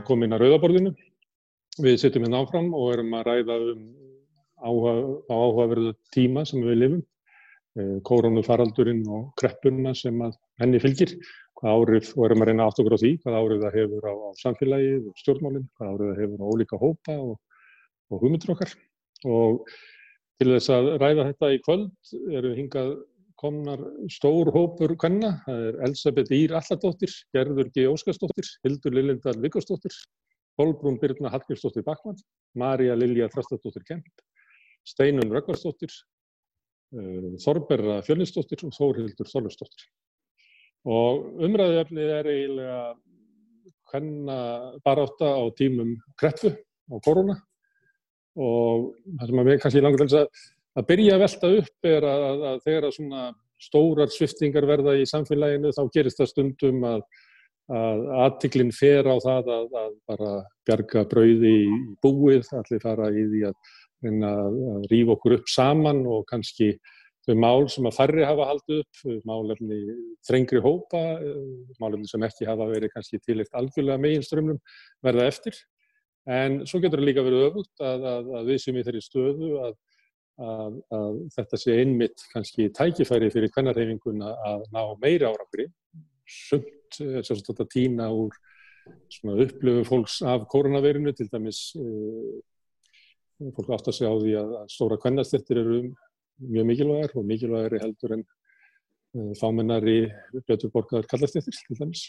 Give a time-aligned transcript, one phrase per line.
[0.00, 0.90] velkomin að Rauðaborðinu.
[1.80, 3.82] Við sittum hérna áfram og erum að ræða um
[4.60, 4.94] áhuga,
[5.28, 7.02] áhugaverðu tíma sem við lifum,
[7.76, 10.16] eh, koronafaraldurinn og kreppuna sem
[10.60, 11.14] henni fylgir,
[11.60, 14.30] hvað árið, og erum að reyna okkur á því, hvað árið það hefur á, á
[14.40, 17.36] samfélagið og stjórnmálinn, hvað árið það hefur á ólíka hópa og,
[18.10, 18.74] og hugmyndur okkar.
[19.28, 19.64] Og
[20.40, 22.94] til þess að ræða þetta í kvöld eru hingað
[23.40, 23.80] komnar
[24.12, 27.86] stór hópur kvenna, það er Elisabeth Ír Alladóttir, Gerður G.
[27.88, 29.96] Óskarsdóttir, Hildur Lillindal Viggarsdóttir,
[30.60, 32.20] Holbrún Birna Hallgrímsdóttir Bakmann,
[32.60, 34.24] Marja Lilja Þrastadóttir Kemp,
[34.84, 35.94] Steinun Röggvarsdóttir,
[36.96, 39.88] uh, Þorberra Fjölinsdóttir og Þórhildur Þorlusdóttir.
[40.88, 42.80] Og umræðuefnið er eiginlega
[43.90, 44.38] hvenna
[44.84, 46.54] baráta á tímum kreppu
[46.90, 47.36] og korona
[48.40, 50.48] og það sem að við kannski langar til þess að
[50.78, 53.24] að byrja að velta upp er að, að, að þegar að svona
[53.60, 57.02] stórar sviftingar verða í samfélaginu þá gerist það stundum að
[57.70, 60.30] að aðtiklinn fer á það að, að bara
[60.66, 61.66] bjarga brauði í
[62.02, 63.68] búið, allir fara í því að,
[64.26, 66.72] að rýfa okkur upp saman og kannski
[67.26, 69.80] þau mál sem að færri hafa haldið upp, málefni
[70.26, 71.02] þrengri hópa,
[71.78, 74.58] málefni sem ekki hafa verið kannski tilegt algjörlega meginströmmum
[75.04, 75.60] verða eftir.
[76.30, 78.08] En svo getur það líka verið öfugt að,
[78.40, 79.76] að við sem í þeirri stöðu að
[80.40, 85.68] að, að þetta sé einmitt kannski tækifæri fyrir kvennarhefinguna að ná meira árangri.
[86.30, 88.36] Sumt er svo að týna úr
[89.20, 92.38] upplöfu fólks af koronavirinu, til dæmis uh,
[93.56, 95.82] fólk átt að segja á því að, stóra kvennastyrtir eru
[96.40, 100.00] mjög mikilvægar og mikilvægari heldur en uh, fámennari
[100.48, 102.08] betur borgaður kallastyrtir til dæmis.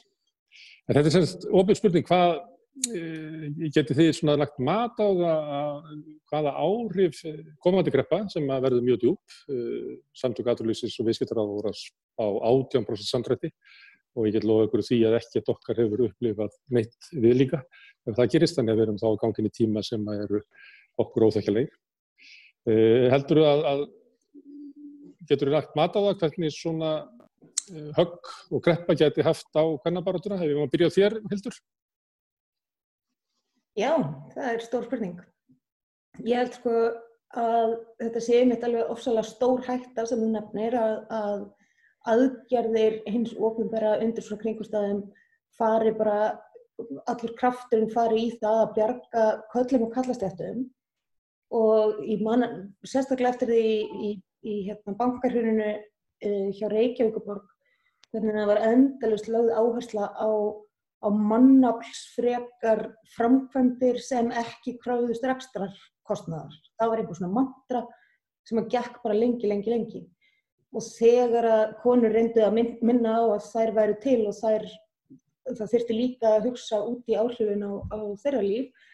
[0.88, 5.88] En þetta er semst ofið spurning, hvað Eh, geti þið svona lagt mat á það
[6.32, 11.52] hvaða áhrif eh, komandi greppa sem að verður mjög djúb eh, samtök aturlýsins og viðskiptaráð
[11.52, 13.52] voru á 18% samdrætti
[14.16, 17.60] og ég get lofa ykkur því að ekkert okkar hefur upplifað neitt við líka
[18.08, 20.42] ef það gerist þannig að við erum þá á gangin í tíma sem eru
[21.00, 21.76] okkur óþekkilegir.
[23.12, 23.84] Heldur þú að, að
[25.30, 26.92] getur þið lagt mat á það hvernig svona
[27.98, 30.40] högg og greppa geti haft á hvernabarótuna?
[30.42, 31.62] Hefur við maður byrjað þér, Hildur?
[33.80, 33.94] Já,
[34.34, 35.20] það er stór spurning.
[36.28, 36.76] Ég held sko
[37.40, 41.44] að þetta sé einmitt alveg ofsalega stór hættar sem þú nefnir að, að
[42.12, 45.06] aðgerðir hins ofinbæra undir svona kringustæðum
[45.56, 46.34] fari bara,
[47.08, 50.66] allur krafturinn fari í það að bjarga köllum og kallastættum
[51.56, 52.46] og man
[52.88, 54.12] sérstaklega eftir því í, í,
[54.48, 57.48] í hérna, bankarhjörnunu uh, hjá Reykjavíkuborg
[58.12, 60.30] hvernig það var endalust lögð áhersla á
[61.02, 62.84] á mannaflsfrekar
[63.16, 65.74] framkvæmdir sem ekki kráðust rekstrar
[66.08, 66.54] kostnæðar.
[66.78, 67.82] Það var einhver svona mantra
[68.48, 70.04] sem að gekk bara lengi, lengi, lengi.
[70.72, 74.68] Og þegar að konur reyndu að minna á að þær væru til og þær,
[75.50, 78.88] það þurfti líka að hugsa út í áhrifin á, á þeirra líf,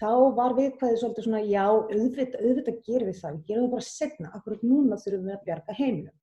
[0.00, 3.88] þá var viðkvæðið svolítið svona, já, auðvitað, auðvitað gerum við það, við gerum það bara
[3.90, 6.16] setna, akkurat núna þurfum við að bjarga heimilum.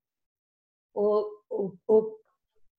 [0.98, 2.08] Og, og, og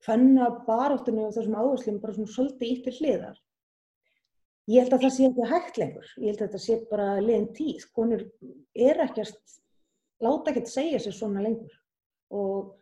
[0.05, 3.37] fanna baráttunni og þessum áherslum bara svona svolítið íttir hliðar.
[4.69, 6.09] Ég held að það sé ekki hægt lengur.
[6.19, 7.85] Ég held að þetta sé bara liðin tíð.
[7.97, 8.25] Konur
[8.77, 9.55] er ekkert,
[10.21, 11.73] láta ekkert segja sér svona lengur.
[12.29, 12.75] Og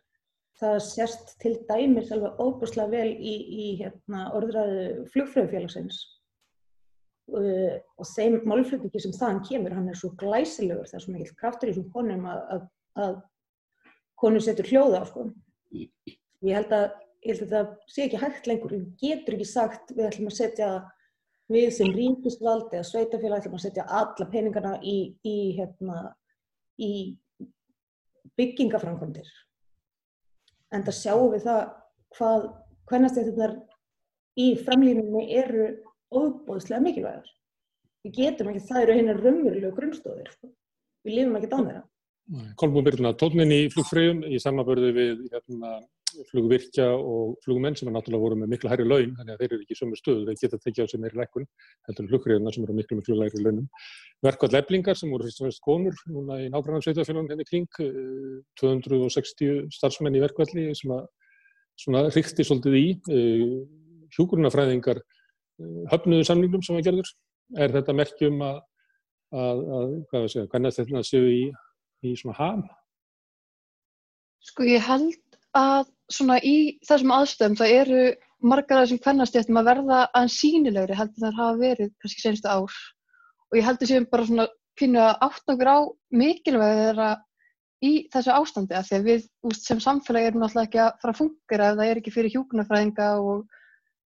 [0.60, 3.34] það sérst til dæmis alveg óbúslega vel í,
[3.64, 6.02] í hérna, orðræðu flugfröðufélagsins.
[7.28, 11.34] Uh, og þeim málflutningi sem þaðan kemur, hann er svo glæsilegur, það er svo mikil
[11.40, 12.62] kraftur í þessum konum að, að,
[13.04, 13.18] að
[14.18, 15.26] konur setur hljóða á sko.
[15.76, 16.86] Ég held að
[17.28, 20.38] ég held að það sé ekki hægt lengur, við getur ekki sagt við ætlum að
[20.38, 20.68] setja,
[21.52, 26.12] við sem ríkistvald eða sveitafélag ætlum að setja alla peningarna í, í, hérna,
[26.80, 26.92] í
[28.38, 29.28] byggingaframkvæmdir.
[30.72, 31.62] En það sjáum við það
[32.16, 32.48] hvað
[32.88, 33.54] hvernastættunar
[34.38, 35.68] í framlýninni eru
[36.14, 37.28] óbúðslega mikilvægar.
[38.06, 40.32] Við getum ekki, það eru hennar raunverulegu grunnstóðir.
[41.04, 41.84] Við lifum ekki á þeirra.
[42.60, 45.78] Kolbún Byrna, tónin í flugfröðum í samanbörðu við hérna,
[46.28, 49.64] flugvirkja og flugmenn sem er náttúrulega voru með miklu hærri laun, þannig að þeir eru
[49.64, 51.46] ekki í sömu stöðu, þeir geta tekið á sig meiri lækun,
[51.88, 53.68] heldur en flugriðuna sem eru miklu miklu læri launum.
[54.26, 57.68] Verkvall leflingar sem voru fyrst og fremst konur núna í nákvæmlega sveitafélagum henni kring,
[58.60, 61.06] 260 eh, starfsmenn í verkvalli sem að
[61.78, 63.44] svona ríkti svolítið í, eh,
[64.16, 67.14] hjúgrunafræðingar eh, höfnuðu samlingum sem að gerður.
[67.56, 68.58] Er þetta merkjum að,
[69.32, 71.44] að, að hvað við segja, hvernig þetta séu í,
[72.04, 72.66] í svona ham?
[74.44, 75.16] Sko ég held
[75.56, 78.02] að svona í þessum aðstöðum það eru
[78.48, 82.76] margar af þessum kvennastjættum að verða aðeins sínilegri heldur þar hafa verið kannski senstu ár.
[83.48, 84.46] Og ég heldur sem bara svona
[84.78, 85.78] pínu að átt okkur á
[86.14, 87.08] mikilvæg þeirra
[87.84, 91.14] í þessu ástandi að því að við úst, sem samfélag erum náttúrulega ekki að fara
[91.14, 93.44] að fungera ef það er ekki fyrir hjókunarfræðinga og,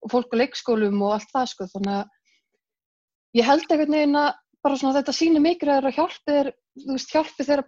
[0.01, 1.69] og fólk á leikskólum og allt það sko.
[1.75, 4.31] Þannig að ég held einhvern veginn að
[4.61, 6.51] bara svona þetta sýnir mikilvægur að hjálpi þeir,
[6.81, 7.67] þú veist, hjálpi þeirra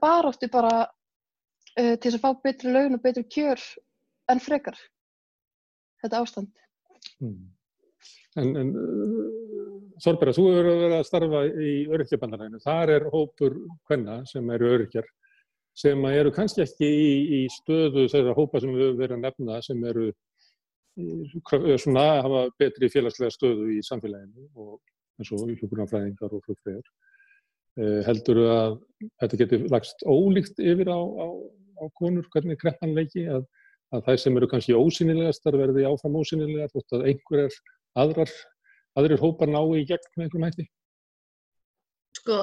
[0.53, 3.63] bara uh, til að fá betri laun og betri kjör
[4.33, 4.77] en frekar
[6.03, 6.51] þetta ástand.
[7.23, 7.51] Mm.
[8.41, 8.71] En, en
[10.03, 12.61] Þorberg, þú hefur verið að starfa í öryrkjabandaræðinu.
[12.63, 15.07] Þar er hópur hvenna sem eru öryrkjar
[15.77, 19.61] sem eru kannski ekki í, í stöðu þeirra hópa sem við höfum verið að nefna
[19.65, 20.11] sem eru
[21.81, 24.75] svona að hafa betri félagslega stöðu í samfélaginu og
[25.17, 26.85] eins og hjókunarfræðingar og flugfræðir.
[27.81, 28.75] Eh, heldur að
[29.21, 31.27] þetta getur lagst ólíkt yfir á, á,
[31.81, 33.47] á konur, hvernig kreppan leiki, að,
[33.93, 37.57] að þær sem eru kannski ósynilegastar verði áfram ósynilegar, þótt að einhverjar
[38.03, 38.33] aðrar,
[38.99, 40.67] aðrir hópar ná í gegn með einhverjum hætti?
[42.19, 42.39] Sko,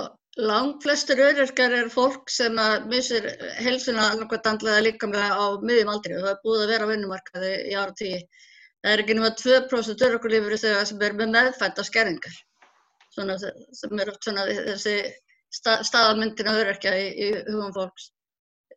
[0.51, 3.27] langt flestur öryrkar er fólk sem að missir
[3.63, 6.93] helsuna annarkvæmt andlega líka með á miðjum aldri og það er búið að vera á
[6.93, 8.21] vinnumarkaði í ára tíu.
[8.81, 12.39] Það er ekki nema 2% öryrkulífur þegar sem er með meðfætta skerringar
[13.15, 14.97] svona, sem er oft svona þessi
[15.55, 18.11] stað, staðamyndin að öryrkja í, í hugum fólks.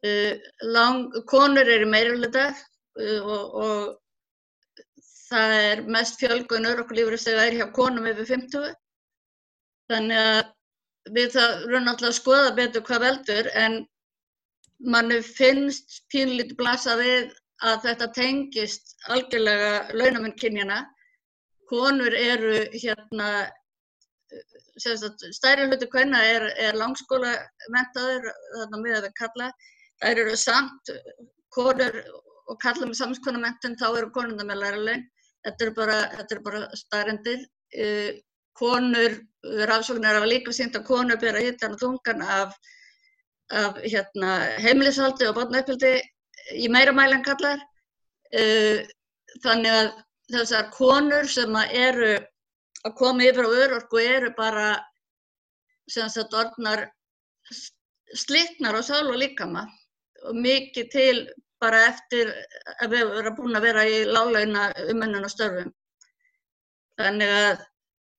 [0.03, 0.35] Uh,
[0.67, 7.57] lang, konur eru meirulita uh, og, og það er mest fjölgun öryrkulífur þegar það er
[7.59, 8.73] hjá konum yfir 50.
[9.91, 10.51] Þannig að
[11.15, 13.79] við það raun alltaf að skoða betur hvað veldur en
[14.93, 17.31] manni finnst pínlítið blasa við
[17.63, 20.81] að þetta tengist algjörlega launamenn kynjana.
[21.71, 23.27] Konur eru hérna,
[24.77, 27.31] stærri hluti hvenna er, er langskóla
[27.73, 28.27] mentaður,
[28.57, 29.51] þarna miða við kalla.
[30.03, 30.89] Það eru samt
[31.53, 31.97] konur
[32.51, 35.03] og kalla með samskona mentun, þá eru konunda með læra laun.
[35.43, 35.97] Þetta eru bara,
[36.43, 37.45] bara stærrendir.
[37.73, 38.09] Uh,
[38.59, 39.15] konur,
[39.69, 42.57] rafsóknar hafa líka sínt að konur bera hittan og þungan af,
[43.55, 45.93] af hérna, heimilishaldi og barnaupphildi
[46.59, 47.63] í meira mæli en kallar.
[48.35, 48.83] Uh,
[49.45, 49.89] þannig að
[50.35, 52.17] þessar konur sem eru
[52.83, 54.73] að koma yfir á örorku eru bara
[55.89, 56.89] sem sagt orðnar
[58.13, 59.82] slittnar og sál og líkama og
[60.31, 61.15] mikið til
[61.63, 62.31] bara eftir
[62.83, 65.69] að við erum búin að vera í lálauna umönnun og störfum.
[66.99, 67.63] Þannig að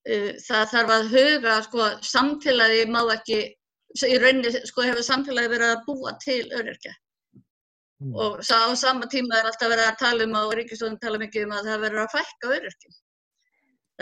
[0.05, 3.39] Uh, það þarf að huga, sko, samfélagi má ekki,
[4.05, 6.93] í rauninni, sko, hefur samfélagi verið að búa til öryrkja.
[8.05, 8.11] Mm.
[8.21, 11.55] Og á sama tíma er alltaf verið að tala um, og Ríkistóðin tala mikið um
[11.57, 12.99] að það verður að fækka öryrkjum.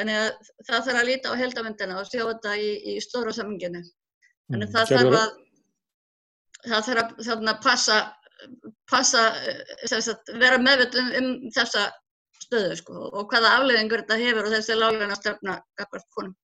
[0.00, 3.84] Þannig að það þarf að líta á heldamöndina og sjá þetta í, í stóra saminginu.
[4.50, 4.74] Þannig að mm.
[4.74, 5.40] það þarf að,
[6.66, 7.98] það þarf að, þarna, passa,
[8.90, 9.24] passa,
[9.90, 11.88] sagt, vera meðvitt um, um þessa
[12.42, 16.34] stöðu sko, og hvaða afleðingur þetta hefur og þessi lágleina stefna gafast konum.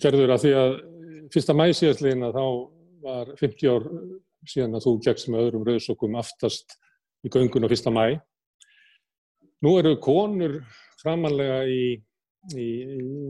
[0.00, 0.76] Gerður að því að
[1.34, 2.46] fyrsta mæsíðaslegin að þá
[3.06, 3.86] var 50 ár
[4.46, 6.78] síðan að þú gegst með öðrum rauðsókum aftast
[7.26, 8.16] í göngun á fyrsta mæ.
[9.64, 10.58] Nú eru konur
[11.02, 11.82] framanlega í,
[12.54, 12.66] í,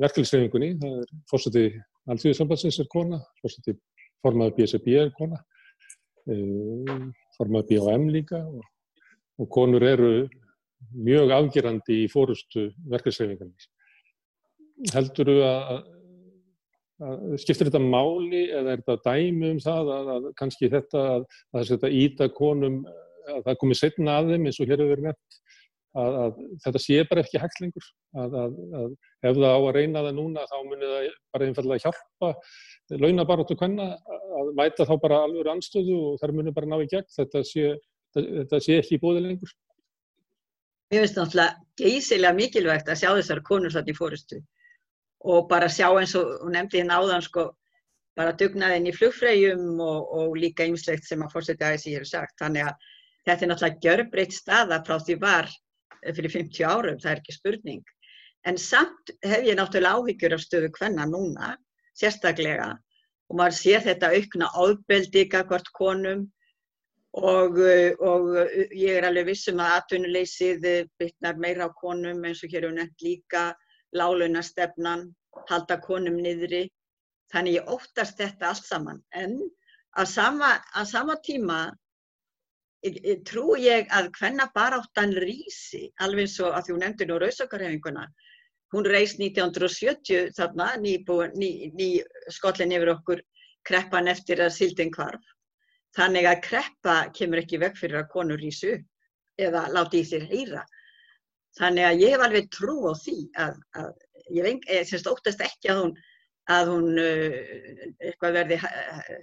[0.02, 3.78] verkefliðsreifingunni, það er fórsetið Alþjóðisambansins er kona, fórsetið
[4.22, 5.40] formaður BSB er kona,
[6.32, 7.06] eh,
[7.37, 8.64] formaður BHM líka og,
[9.40, 10.12] og konur eru
[10.96, 13.69] mjög afgerandi í fórustu verkefnsreifingarnir.
[14.93, 15.81] Heldur þú að,
[17.06, 21.26] að skiptir þetta máli eða er þetta dæmi um það að, að kannski þetta að,
[21.56, 22.84] að þetta íta konum
[23.26, 25.43] að það komi setna að þeim eins og hér hefur verið nefnt
[25.96, 27.87] að þetta sé bara ekki hægt lengur
[28.21, 28.35] að
[29.25, 32.33] ef það á að reyna það núna þá munir það bara einfallega hjálpa
[33.02, 33.87] launabaróttu hvenna
[34.40, 37.76] að mæta þá bara alveg anstöðu og þar munir bara ná í gegn þetta sé,
[38.16, 39.55] þetta sé ekki í bóði lengur.
[40.93, 44.43] Mér finnst náttúrulega geysilega mikilvægt að sjá þessar konur þarna í fórustu
[45.26, 47.49] og bara sjá eins og hún nefndi hérna áðan sko
[48.16, 52.37] bara dugnaðinn í flugfræjum og, og líka ymslegt sem að fórsetja aðeins ég hefur sagt.
[52.40, 52.87] Þannig að
[53.26, 55.50] þetta er náttúrulega gjörbreytt staða frá því var
[56.07, 57.83] fyrir 50 árum, það er ekki spurning.
[58.47, 61.55] En samt hef ég náttúrulega áhyggjur af stöðu hvenna núna,
[61.99, 62.71] sérstaklega,
[63.30, 66.26] og maður sé þetta aukna áðbeldi ykkar konum
[67.16, 72.25] og, eh, og eh, ég er alveg vissum að atvinnuleysið eh, bytnar meira á konum
[72.28, 73.47] eins og hér hefur nefnt líka
[73.97, 75.09] lálunastefnan,
[75.49, 76.66] halda konum niðri.
[77.33, 79.00] Þannig ég óttast þetta allt saman.
[79.16, 79.38] En
[79.97, 81.61] að sama, að sama tíma
[83.26, 88.04] trú ég að hvenna baráttan rýsi, alveg eins og að þú nefndir nú rauðsökarhefinguna,
[88.75, 90.99] hún reys 1970 þarna, ný,
[91.38, 91.88] ný, ný
[92.35, 93.23] skollin yfir okkur
[93.66, 95.23] kreppan eftir að sildin kvarf
[95.96, 98.75] Þannig að kreppa kemur ekki veg fyrir að konur rýsu
[99.40, 100.64] eða láti í sér heyra.
[101.56, 103.88] Þannig að ég hef alveg trú á því að, að
[104.37, 105.94] ég veng, ég semst óttast ekki að hún,
[106.52, 107.38] að hún uh,
[108.04, 109.14] eitthvað verði uh,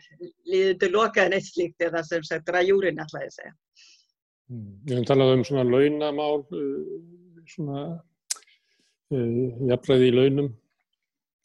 [0.50, 3.54] líður til lokaðin eitt slíkt eða sem sagt ræjúrin alltaf ég segja.
[4.50, 4.72] Mm.
[4.90, 6.98] Ég hef talað um svona launamál, uh,
[7.54, 7.86] svona
[9.12, 10.50] jafnræði í launum.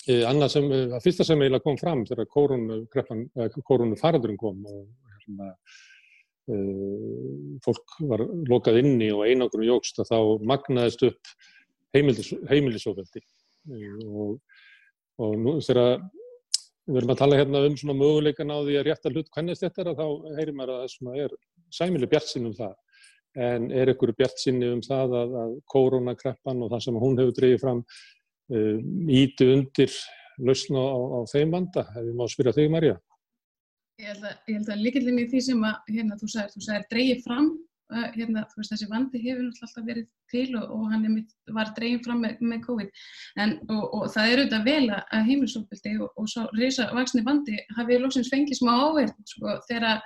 [0.08, 4.86] Eh, annað sem, eh, að fyrsta sem eiginlega kom fram þegar kórunu faraldurinn kom og
[5.12, 5.54] hérna,
[7.60, 11.34] fólk var lokað inni og einangrun jógst að þá magnaðist upp
[11.94, 14.38] heimilis, heimilisofveldi uh, og,
[15.22, 15.98] og nú þegar
[16.88, 19.82] við erum að tala hérna um svona möguleikan á því að rétta hlut hvernig þetta
[19.82, 21.34] er að þá heyrir maður að það er
[21.78, 22.76] sæmileg bjart sinn um það
[23.36, 27.36] en er ykkur bjart sinni um það að, að koronakreppan og það sem hún hefur
[27.36, 27.82] dreyið fram
[28.48, 29.92] íti um, undir
[30.38, 32.98] lausna á, á þeim vanda, ef við má spyrja þig Marja.
[33.98, 37.24] Ég held að, að líkildin í því sem að, hérna, þú sagir, þú sagir dreyið
[37.24, 37.48] fram,
[37.92, 42.04] uh, hérna, veist þessi vandi hefur alltaf verið til og, og hann mitt, var dreyið
[42.06, 43.02] fram með, með COVID
[43.42, 47.56] en, og, og það er auðvitað vel að heimilsókvildi og, og svo reysa vaksni vandi
[47.78, 50.04] hafið lóksins fengið smá áverð sko, þegar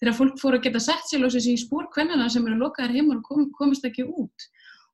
[0.00, 3.20] þegar fólk fór að geta sett sér lóksins í spór hvernana sem eru lokaðar heimur
[3.20, 4.48] og kom, komist ekki út.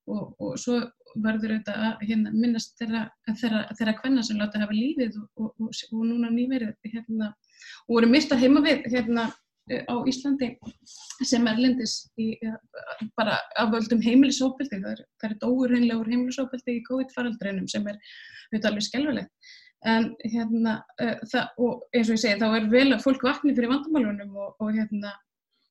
[0.06, 0.80] Og, og svo
[1.22, 6.30] verður þetta að hérna, minnast þeirra, kvenna sem láta hafa lífið og, og, og núna
[6.30, 7.32] nýverið hérna,
[7.86, 9.30] og voru mista heima við hérna,
[9.66, 10.52] á Íslandi
[11.26, 12.36] sem er lindis í,
[13.18, 18.70] bara af völdum heimilisópildi, það er, er dóur reynlegur heimilisópildi í COVID-faraldreinum sem er auðvitað
[18.70, 19.50] alveg skelvilegt
[19.84, 23.54] en hérna uh, það, og eins og ég segi þá er vel að fólk vakni
[23.56, 25.12] fyrir vandamálunum og, og hérna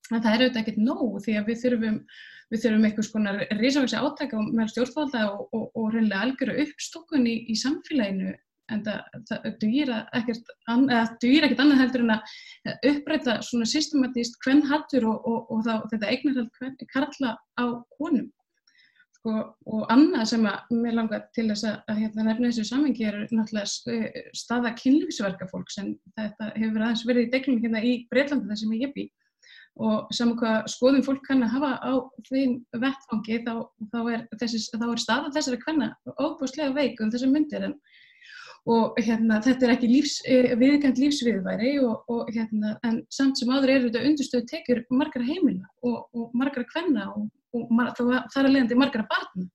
[0.06, 2.00] það er auðvitað ekkert nóg því að við þurfum
[2.46, 7.36] við þurfum einhvers konar risavaksi átækja með stjórnvalda og, og, og reynilega algjöru uppstokkun í,
[7.50, 8.34] í samfélaginu
[8.72, 15.52] en það, það dugir ekkert annað heldur en að uppræta svona systematíst hvern hattur og,
[15.66, 17.64] þá, þetta eignarhald karla á
[17.98, 18.30] konum
[19.26, 23.06] sko, og annað sem að mér langar til þess að, að hérna, nefna þessu samengi
[23.08, 28.50] er náttúrulega staða kynlífsverka fólk sem þetta hefur aðeins verið í deglum hérna í Breitlandi
[28.50, 29.06] þar sem ég bý
[29.76, 31.92] og saman hvað skoðum fólk kann að hafa á
[32.30, 33.54] þeim vettfangi þá,
[33.92, 37.74] þá, er, þessi, þá er staða þessari kvenna óbúslega veik um þessum myndir en,
[38.66, 43.50] og hérna, þetta er ekki lífs, eh, viðkant lífsviðværi og, og, hérna, en samt sem
[43.52, 48.48] áður er þetta undurstöðu tekjur margar heimila og, og margar kvenna og mar, það er
[48.48, 49.46] að leiðandi margar barna.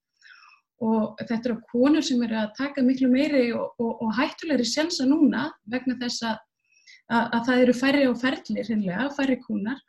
[0.82, 5.94] Og þetta eru konur sem eru að taka miklu meiri og hættulegri sensa núna vegna
[6.00, 6.40] þess að,
[7.12, 8.64] að, að það eru færri og ferli,
[9.18, 9.84] færri kúnar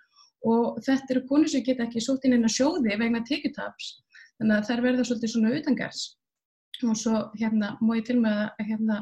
[0.45, 3.95] og þetta eru konur sem geta ekki sótt inn inn að sjóði vegna tekjutaps.
[4.43, 6.03] Þannig að þær verða svolítið svona utangars
[6.83, 8.99] og svo hérna má ég til með að hérna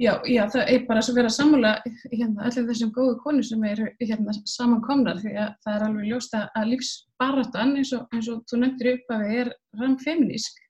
[0.00, 1.72] já, já það er bara að vera sammála
[2.12, 6.42] hérna allir þessum góðu konur sem eru hérna samankomnar því að það er alveg ljósta
[6.58, 10.62] að lífsbaratan eins og, eins og þú nefndir upp að við er ramfeminísk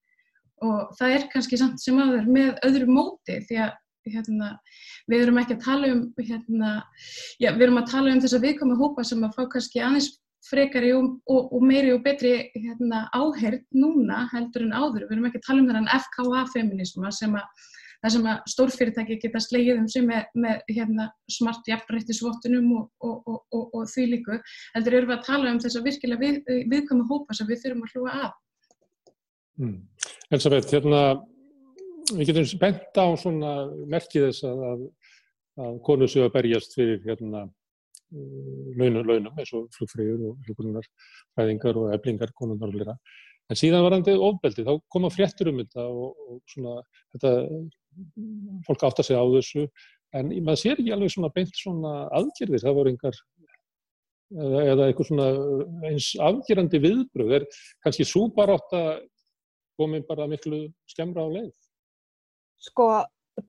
[0.62, 3.78] og það er kannski samt sem aður með öðru móti því að
[4.11, 4.49] hérna,
[5.11, 6.71] við erum ekki að tala um hérna,
[7.38, 10.09] já, við erum að tala um þess að viðkoma hópa sem að fá kannski aðeins
[10.49, 15.28] frekari og, og, og meiri og betri hérna, áherð núna heldur en áður, við erum
[15.30, 17.68] ekki að tala um þennan FKA-feminisma sem að
[18.02, 23.84] það sem að stórfyrirtæki geta slegið um sig með, með hérna, smart jafnrættisvottunum og, og
[23.92, 24.38] því líku,
[24.75, 26.40] heldur erum við að tala um þess að virkilega við,
[26.72, 28.34] viðkoma hópa sem við þurfum að hlúa af.
[29.62, 29.78] Mm.
[30.32, 31.02] Elisabeth, hérna
[32.11, 33.06] við getum spennt á
[33.92, 34.87] merkið þess að,
[35.62, 37.46] að, konur séu að berjast fyrir hérna
[38.12, 40.88] launum, launum eins og flugfrýður og hlugunar
[41.38, 42.97] fæðingar og eflingar konunarleira.
[43.50, 46.76] En síðan varandi ofbeldi, þá koma fréttur um þetta og, og svona
[47.14, 47.33] þetta,
[48.69, 49.66] fólk átt að segja á þessu,
[50.16, 53.19] en maður sér ekki alveg svona beint svona aðgerðir, það voru einhver
[54.33, 55.28] eða, eða eitthvað svona
[55.90, 57.49] eins afgerandi viðbröð, er
[57.85, 59.09] kannski að
[59.81, 61.52] komið bara miklu skemmra á leið?
[62.62, 62.87] Sko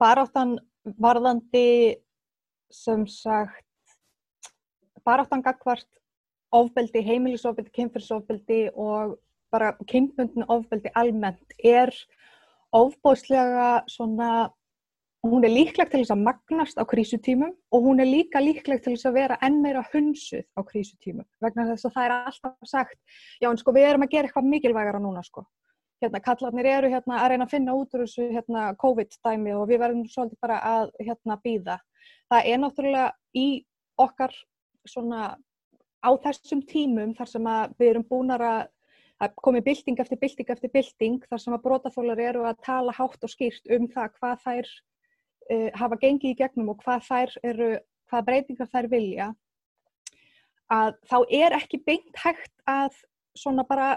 [0.00, 0.56] baráttan
[1.00, 2.00] varðandi
[2.72, 3.64] sem sagt
[5.06, 5.88] baráttan gagvart
[6.54, 9.16] ofbeldi, heimilisofbeldi, kynfyrsofbeldi og
[9.54, 11.92] bara kynbundin ofbeldi almennt er
[12.74, 14.50] ofbóðslega svona
[15.24, 18.94] hún er líkleg til þess að magnast á krísutímum og hún er líka líkleg til
[18.94, 22.98] þess að vera enn meira hunsuð á krísutímum vegna þess að það er alltaf sagt
[23.40, 25.46] já en sko við erum að gera eitthvað mikilvægara núna sko
[26.04, 29.82] hérna, kallarnir eru hérna að reyna að finna út úr þessu hérna COVID-dæmi og við
[29.82, 31.78] verðum svolítið bara að hérna býða.
[32.32, 33.06] Það er náttúrulega
[33.36, 33.46] í
[34.00, 34.34] okkar
[34.88, 35.36] svona
[36.04, 38.68] á þessum tímum þar sem að við erum búin að
[39.40, 43.32] komi bilding eftir bilding eftir bilding þar sem að brótaþólar eru að tala hátt og
[43.32, 44.70] skýrt um það hvað þær
[45.54, 47.70] uh, hafa gengið í gegnum og hvað þær eru,
[48.10, 49.30] hvað breytingar þær vilja
[50.72, 52.96] að þá er ekki beint hægt að
[53.36, 53.94] svona bara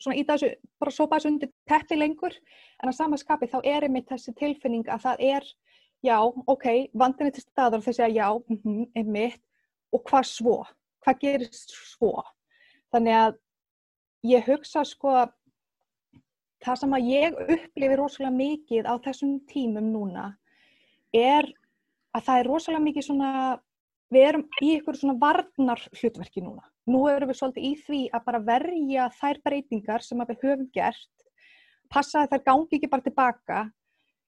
[0.00, 2.36] svona í þessu, bara sópa þessu undir teppi lengur,
[2.80, 5.48] en að samanskapi þá er einmitt þessi tilfinning að það er
[6.06, 9.42] já, ok, vandin er til staður og þau segja já, mm -hmm, einmitt
[9.90, 10.56] og hvað svo,
[11.04, 12.14] hvað gerist svo?
[12.90, 13.38] Þannig að
[14.30, 15.14] ég hugsa sko
[16.60, 20.26] það sem að ég upplifi rosalega mikið á þessum tímum núna
[21.16, 21.48] er
[22.16, 23.30] að það er rosalega mikið svona,
[24.10, 26.64] við erum í ykkur svona varnar hlutverki núna.
[26.90, 31.26] Nú erum við svolítið í því að bara verja þær breytingar sem við höfum gert,
[31.90, 33.60] passa að þær gangi ekki bara tilbaka,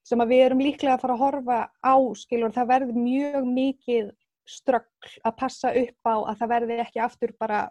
[0.07, 4.11] sem að við erum líklega að fara að horfa á, skilur, það verður mjög mikið
[4.49, 7.63] ströggl að passa upp á að það verði ekki aftur bara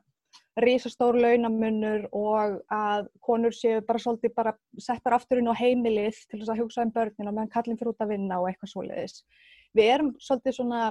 [0.59, 6.41] risastór launamunur og að konur séu bara svolítið bara settar aftur inn á heimilið til
[6.41, 9.23] þess að hugsa um börnina meðan kallin fyrir út að vinna og eitthvað svoleiðis.
[9.75, 10.81] Við erum svolítið svona,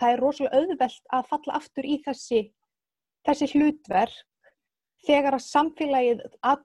[0.00, 2.42] það er rosalega auðvelt að falla aftur í þessi,
[3.28, 4.18] þessi hlutverk
[5.06, 6.64] þegar að samfélagið, að,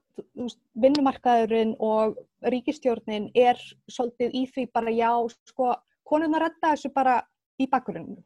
[0.80, 2.16] vinnumarkaðurinn og
[2.52, 3.60] ríkistjórnin er
[3.92, 5.12] svolítið í því bara já,
[5.52, 5.74] sko,
[6.08, 7.20] konurna redda þessu bara
[7.60, 8.24] í bakgrunum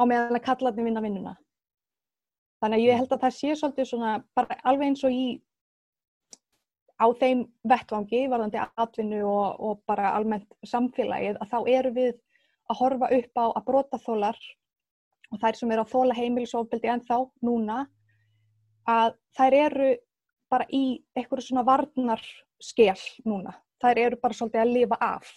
[0.00, 1.36] á meðan að kallarni vinna vinnuna.
[2.60, 5.26] Þannig að ég held að það sé svolítið svona bara alveg eins og í
[7.00, 12.12] á þeim vettvangi, varðandi atvinnu og, og bara almennt samfélagið, að þá eru við
[12.70, 14.40] að horfa upp á að brota þólar
[15.30, 17.16] og þær sem eru að þóla heimilisofbildi en þá
[17.46, 17.78] núna,
[18.88, 19.90] að þær eru
[20.50, 20.84] bara í
[21.16, 22.22] einhverju svona varnar
[22.60, 23.54] skell núna.
[23.80, 25.30] Þær eru bara svolítið að lifa af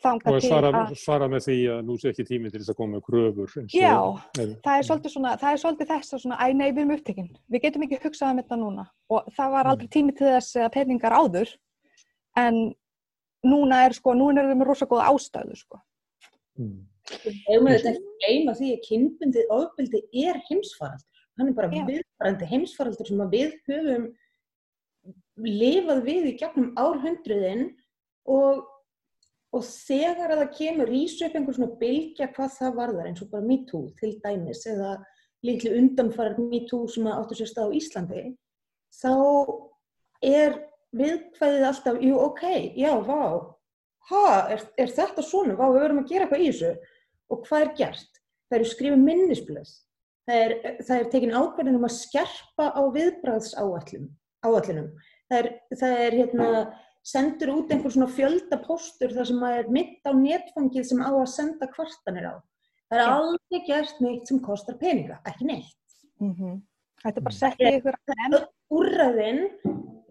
[0.00, 3.02] og svara, svara með því að nú sé ekki tími til þess að koma með
[3.08, 3.96] kröfur Já,
[4.40, 7.32] er, það er svona það er svolítið þess að svona, æ nei við erum upptekinn
[7.52, 8.86] við getum ekki hugsað um þetta núna.
[9.12, 11.52] Og það var aldrei tími til þess að peningar áður
[12.40, 12.60] en
[13.46, 15.82] núna er sko, núna er við með rosa góða ástæðu sko.
[16.60, 16.80] Mm.
[17.10, 21.22] Ef maður þetta ekki gleyma því að kynbundið ofbildi er heimsfaraldur.
[21.40, 24.10] Hann er bara viðfarandi heimsfaraldur sem við höfum
[25.40, 27.70] lifað við í gegnum árhundruðin
[28.28, 28.66] og
[29.56, 33.30] og þegar að það kemur ísu upp einhvern svona bylgja hvað það varðar eins og
[33.32, 34.96] bara MeToo til dæmis eða
[35.46, 38.24] litlu undanfarar MeToo sem áttur sér stað á Íslandi
[39.00, 39.14] þá
[40.26, 40.58] er
[41.00, 42.44] viðkvæðið alltaf, jú ok,
[42.78, 43.22] já, vá
[44.10, 45.56] ha, er, er þetta svona?
[45.58, 46.72] Vá, við verðum að gera eitthvað í þessu.
[47.30, 48.20] Og hvað er gert?
[48.50, 49.72] Það eru skrifið minnisblöð.
[50.26, 50.54] Það er,
[50.96, 54.10] er tekin ákveðin um að skerpa á viðbræðsáallunum
[55.30, 56.48] það er, það er hérna
[57.06, 61.28] sendur út einhver svona fjöldapóstur þar sem maður er mitt á netfangið sem á að
[61.32, 62.34] senda kvartanir á.
[62.90, 63.12] Það er ja.
[63.16, 65.94] aldrei gert neitt sem kostar peninga, ekki neitt.
[66.20, 66.58] Mm -hmm.
[67.04, 68.36] Þetta er bara sett í ykkur enn.
[68.70, 69.40] Úrraðinn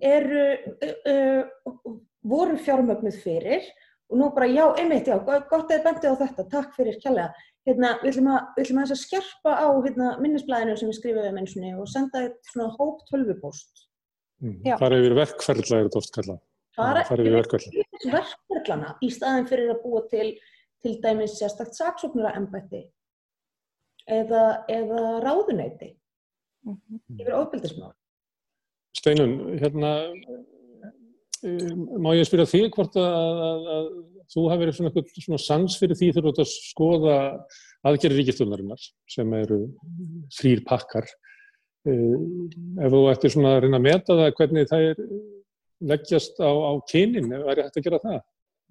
[0.03, 0.45] eru,
[0.83, 3.63] uh, uh, voru fjármögnuð fyrir
[4.09, 7.33] og nú bara já, einmitt já, gott að þið bendið á þetta, takk fyrir kjærlega.
[7.67, 11.37] Hérna, við ætlum að, við ætlum að, að skerpa á hérna, minnisblæðinu sem við skrifum
[11.37, 13.85] eins og senda eitt svona hóp tölvupóst.
[14.41, 16.39] Mm, það er yfir verkferðla er þetta oft kallað
[16.79, 20.31] fara ekki verkverðlana í staðin fyrir að búa til
[20.83, 22.83] til dæmis sérstakt saksóknara ennbætti
[24.07, 25.93] eða, eða ráðuneyti
[26.65, 27.21] mm -hmm.
[27.21, 27.93] yfir ofbildismál.
[28.97, 29.91] Steinun, hérna
[31.43, 33.87] eh, má ég spyrja þig hvort að, að, að
[34.33, 34.91] þú hafi verið svona,
[35.25, 37.17] svona sans fyrir því þú ert að skoða
[37.83, 39.59] aðgerri ríkistöðunarinnar sem eru
[40.39, 41.05] þrýr pakkar.
[41.87, 42.17] Eh,
[42.83, 44.97] ef þú ættir svona að reyna að meta það hvernig það er
[45.79, 48.19] leggjast á, á kynin, er hægt að gera það?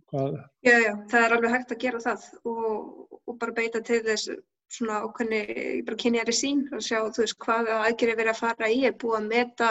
[0.09, 0.37] Hvað?
[0.65, 4.31] Já, já, það er alveg hægt að gera það og, og bara beita til þess
[4.73, 5.43] svona okkurni,
[5.87, 9.19] bara kynjari sín og sjá þú veist hvaða aðgerið verið að fara í, er búið
[9.19, 9.71] að meta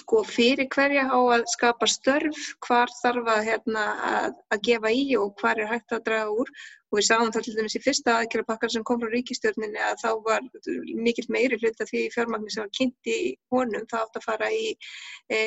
[0.00, 5.04] sko fyrir hverja á að skapa störf, hvar þarf að, hérna, að, að gefa í
[5.18, 6.52] og hvar er hægt að draga úr
[6.90, 10.10] og við sáum það til dæmis í fyrsta aðgerðarpakkar sem kom frá ríkistjórninni að þá
[10.26, 10.46] var
[10.98, 13.18] mikill meiri hlut að því fjármagnir sem var kynnt í
[13.54, 14.64] honum það átt að fara í
[15.30, 15.38] e,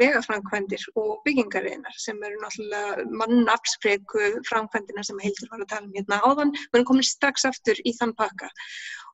[0.00, 6.20] vegafrankvendir og byggingareinar sem eru náttúrulega mannafspreku frankvendina sem Hildur var að tala um hérna
[6.24, 8.50] áðan, við erum komin strax aftur í þann pakka.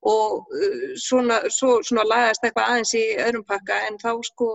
[0.06, 4.48] Og uh, svona, svo, svona lagast eitthvað aðeins í öðrum pakka en þá sko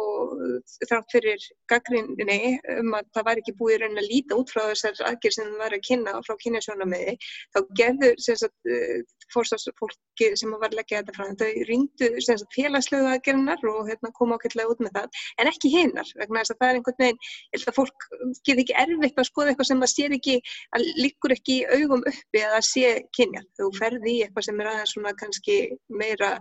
[0.85, 5.01] þrátt fyrir gaggrinni um að það væri ekki búið raun að líta út frá þessar
[5.09, 7.17] aðgjör sem það væri að kynna frá kynjasjónamiði
[7.55, 9.01] þá gerður uh,
[9.34, 12.10] fórstafsfólki sem var að leggja þetta frá þau rýndu
[12.55, 16.60] félagslegu aðgerðinar og hérna, koma ákveðlega út með það en ekki hinnar vegna þess að
[16.62, 18.07] það er einhvern veginn ég held að fólk
[18.41, 20.38] getur ekki erfitt að skoða eitthvað sem það sér ekki
[20.77, 24.71] að líkur ekki augum uppi að það sé kynja þú ferði í eitthvað sem er
[24.73, 25.57] aðeins svona kannski
[26.01, 26.36] meira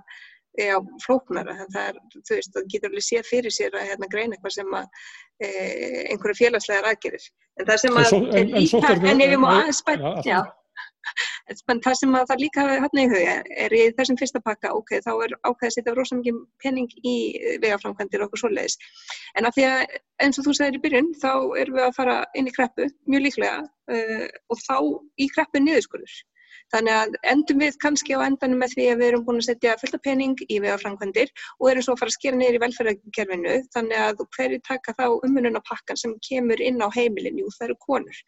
[0.59, 4.37] já, flóknara það er, þú veist, það getur alveg séð fyrir sér að hérna greina
[4.37, 4.89] eitthvað sem að
[5.39, 5.51] e,
[6.11, 7.29] einhverju félagslegar aðgerir
[7.61, 10.41] en það sem að en, en, líka, en ef ég má aðeins spætt, já, já
[11.51, 14.73] en það sem að það líka hafa hérna í huga er í þessum fyrsta pakka,
[14.77, 17.17] ok, þá er ákveðið að setja rosalega mikið penning í
[17.65, 18.79] vegaframkvæmdir og okkur svoleiðis,
[19.39, 19.85] en að því að
[20.25, 21.33] eins og þú segir í byrjun, þá
[21.63, 24.77] erum við að fara inn í kreppu, mjög líklega uh, og þá
[25.19, 26.21] í kreppu niðurskurður.
[26.71, 29.73] Þannig að endum við kannski á endanum með því að við erum búin að setja
[29.81, 34.03] fullta pening í vegaframkvæmdir og erum svo að fara að skera niður í velferðarkerfinu þannig
[34.05, 38.23] að hverju taka þá ummununapakkan sem kemur inn á heimilin, jú það eru konur.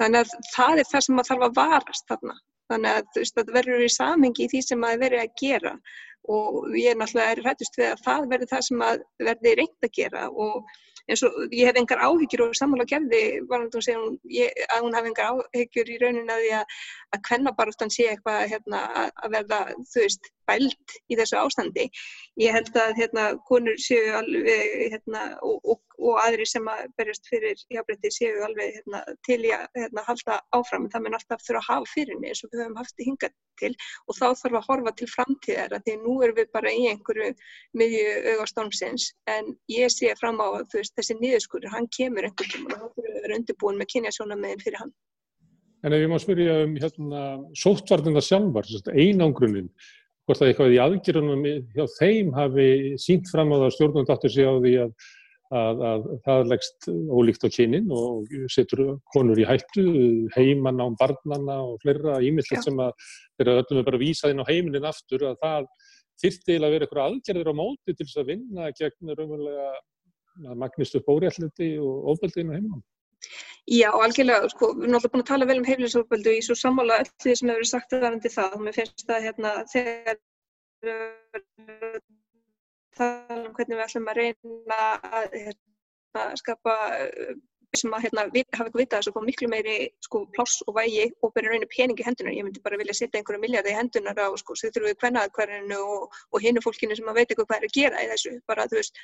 [0.00, 2.36] Þannig að það er það sem maður þarf að varast þarna.
[2.70, 5.34] Þannig að þú veist að það verður í samhengi í því sem maður verður að
[5.42, 5.74] gera
[6.30, 9.94] og ég er náttúrulega rættust við að það verður það sem að verði reynd að
[9.96, 10.74] gera og
[11.10, 14.84] eins og ég hef engar áhyggjur og sammála gerði varðan þú segja hún, ég, að
[14.84, 16.76] hún hef engar áhyggjur í raunin að því að
[17.14, 18.82] að kvennabarúttan sé eitthvað hérna,
[19.22, 19.60] að verða
[19.92, 21.86] þú veist bælt í þessu ástandi.
[22.40, 27.28] Ég held að hérna konur séu alveg hérna og, og, og aðri sem að berjast
[27.30, 31.62] fyrir jafnbreytti séu alveg hérna til í að hérna halda áfram það mun alltaf þurfa
[31.62, 33.72] að hafa fyrir eins og við höfum haft í hingað til
[34.06, 37.30] og þá þarf að horfa til framtíðar að því nú erum við bara í einhverju
[37.80, 42.70] miðju augastormsins en ég sé fram á að veist, þessi niðurskurður, hann kemur einhvern tíma
[42.70, 44.94] og þá þurfum við að vera undirbúin með kynjasjónamegin fyrir hann.
[45.80, 47.20] En ef ég má spyrja um hérna,
[47.56, 49.70] sóttvarnina sjálfar, einangrunin,
[50.28, 52.66] hvort að eitthvað í aðgjörunum hjá þeim hafi
[53.00, 54.92] sínt fram á það stjórnum dáttur sig á því að,
[55.62, 59.86] að, að það leggst ólíkt á kynin og setur konur í hættu,
[60.36, 62.92] heimann á barnanna og fleira ímyndilegt sem að
[63.40, 65.72] þeirra öllum er bara vísað inn á heiminin aftur að það
[66.20, 71.72] þyrtti að vera eitthvað aðgerðir á móti til þess að vinna gegn raunverulega magnistu bórialliti
[71.80, 72.84] og ofbeldinu heimann.
[73.70, 76.96] Já, algjörlega, sko, við erum alltaf búin að tala vel um heimilisofbeldu í svo sammála
[77.04, 78.56] öll því sem hefur sagt aðeins það.
[78.56, 80.16] Og mér finnst það hérna þegar
[82.98, 84.80] tala um hvernig við ætlum að reyna
[85.20, 86.76] að hérna, skapa
[87.78, 91.06] sem að hérna, hafa eitthvað vitað þess að fá miklu meiri sko, pláss og vægi
[91.22, 92.34] og byrja rauninu peningi í hendunar.
[92.34, 95.78] Ég myndi bara vilja setja einhverju miljardi í hendunar á sko, þau þurfum við kvennaðkvarðinu
[95.94, 98.34] og, og hinnu fólkinu sem að veit eitthvað hvað er að gera í þessu.
[98.50, 99.00] Bara, veist,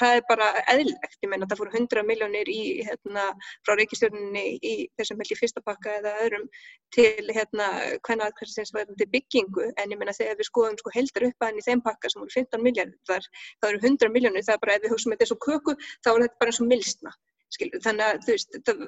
[0.00, 1.18] það er bara eðlilegt.
[1.24, 2.52] Ég menna það fór 100 miljónir
[2.90, 3.26] hérna,
[3.64, 6.46] frá reykistjórninni í þessum held í fyrsta pakka eða öðrum
[6.94, 7.70] til hérna,
[8.06, 11.84] kvennaðkvarðsins verðandi byggingu en ég menna þegar við skoðum sko, heldar upp aðeins í þeim
[11.84, 13.28] pakka sem voru 15 miljardar,
[13.60, 16.10] það eru 100 miljónir, það er bara ef við hugsaum þetta eins og köku þá
[16.12, 17.14] er þetta bara eins og milsna.
[17.54, 18.80] Skilur, þannig að þú veist, það,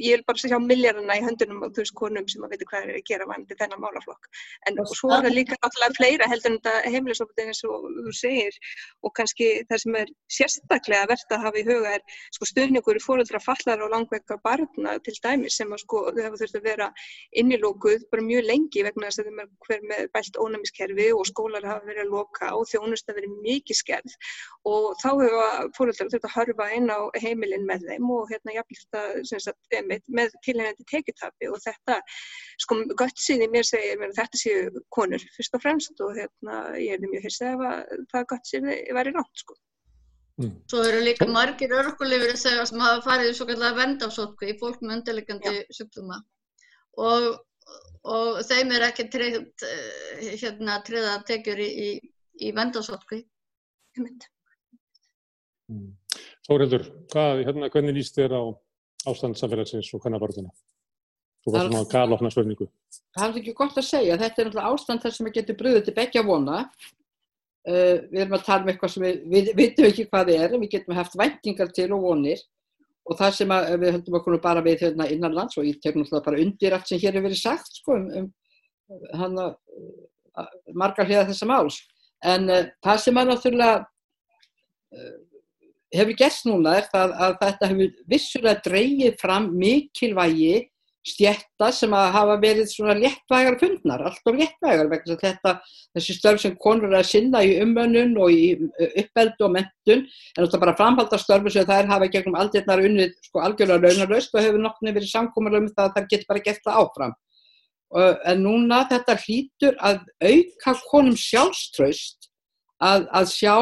[0.00, 2.86] ég vil bara sjá milljarina í höndunum og þú veist konum sem að veitu hvað
[2.86, 4.28] er að gera vandi þennan málaflokk.
[4.70, 8.14] En og svo er það líka náttúrulega fleira heldur en þetta heimilisofbeldi eins og þú
[8.16, 8.56] segir.
[9.04, 13.04] Og kannski það sem er sérstaklega verðt að hafa í huga er sko stuðningur í
[13.04, 16.90] fóröldra fallar og langveikar barna til dæmis sem að sko þau hafa þurft að vera
[17.42, 21.84] innilókuð bara mjög lengi vegna þess að er hver með bælt ónæmiskerfi og skólar hafa
[21.88, 24.18] verið að loka og þjónust að verið mikið skerð.
[24.70, 30.06] Og þá hefur fóröldra þurft að harfa inn á heimilin með þeim og hérna jafnlíkt
[30.18, 31.98] með tilhengandi tekitapi og þetta,
[32.64, 36.62] sko gott síði mér segir mér að þetta séu konur fyrst og fremst og hérna
[36.80, 39.58] ég er mjög fyrst ef að það gott síði væri rátt sko.
[40.40, 40.56] Mm.
[40.72, 44.94] Svo eru líka margir örkulifir sem hafa farið í svo kallega vendafsótkvi í fólk með
[44.94, 46.16] undirleikandi sjúkduma
[47.04, 47.26] og,
[48.14, 49.66] og þeim er ekki treyð
[50.40, 51.90] hérna treyða tekjur í, í,
[52.48, 53.20] í vendafsótkvi.
[55.68, 55.90] Mm.
[56.50, 56.82] Þóreldur,
[57.12, 58.42] hvað, hérna, hvernig líst þér á
[59.06, 60.50] ástandsafélagsins og kannabarðina?
[61.44, 62.66] Þú var svona að galofna svörningu.
[63.14, 64.16] Það er ekki gott að segja.
[64.18, 66.56] Þetta er náttúrulega ástand þar sem að getur bröðið til begja vona.
[67.70, 70.64] Uh, við erum að tala um eitthvað sem við, við vitum ekki hvað við erum.
[70.64, 72.42] Við getum haft væntingar til og vonir.
[73.06, 76.26] Og það sem að, við höldum okkur bara við hérna innanlands og ég tek náttúrulega
[76.26, 78.28] bara undir allt sem hér hefur verið sagt sko, um,
[78.90, 81.80] um hana, uh, margar hliða þessa máls.
[82.26, 83.80] En uh, það sem að náttúrulega
[85.94, 90.54] hefur gerst núna er það að þetta hefur vissulega dreyið fram mikilvægi
[91.06, 95.54] stjætta sem að hafa verið svona léttvægar fundnar, alltaf léttvægar vegna þetta,
[95.96, 98.50] þessi störf sem konur er að sinna í umönnun og í
[99.00, 103.88] uppeldu og mentun, en þetta bara framhaldastörfu sem þær hafa gegnum aldirnar unnið sko algjörlega
[103.88, 107.18] raunarlaust og hefur nokkurnið verið samkómulega um það að þær getur bara gert það áfram.
[108.30, 112.28] En núna þetta hlýtur að auka konum sjálfströst
[112.76, 113.56] að, að sjá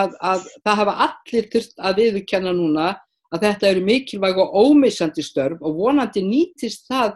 [0.00, 2.86] að, að það hafa allir þurft að viðkenna núna
[3.32, 7.14] að þetta eru mikilvæg og ómissandi störf og vonandi nýtist það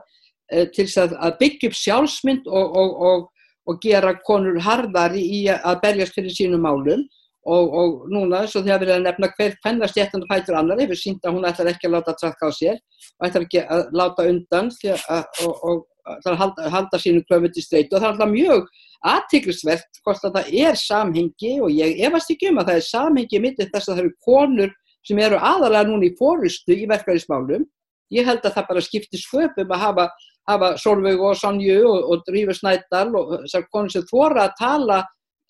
[0.50, 5.46] e, til að, að byggja upp sjálfsmynd og, og, og, og gera konur harðar í
[5.56, 7.04] að berjast fyrir sínum málum.
[7.46, 10.56] Og núna og því að við erum að nefna hver hvennast ég ættan að hættur
[10.58, 13.44] annar hefur sínt að hún ætlar ekki að láta að trakka á sér og ætlar
[13.46, 18.12] ekki að láta undan og ætlar að halda, halda sínu klöfuti streyt og það er
[18.12, 18.68] alltaf mjög
[19.06, 23.40] aðtiklisvert hvort að það er samhengi og ég efast ekki um að það er samhengi
[23.42, 24.74] mitt þess að það eru konur
[25.06, 27.66] sem eru aðalega núna í fórustu í verkefælismálum.
[28.14, 30.06] Ég held að það bara skiptir sköpum að hafa,
[30.50, 35.00] hafa Solveig og Sonju og, og Drífur Snædal og þessar konur sem þóra að tala,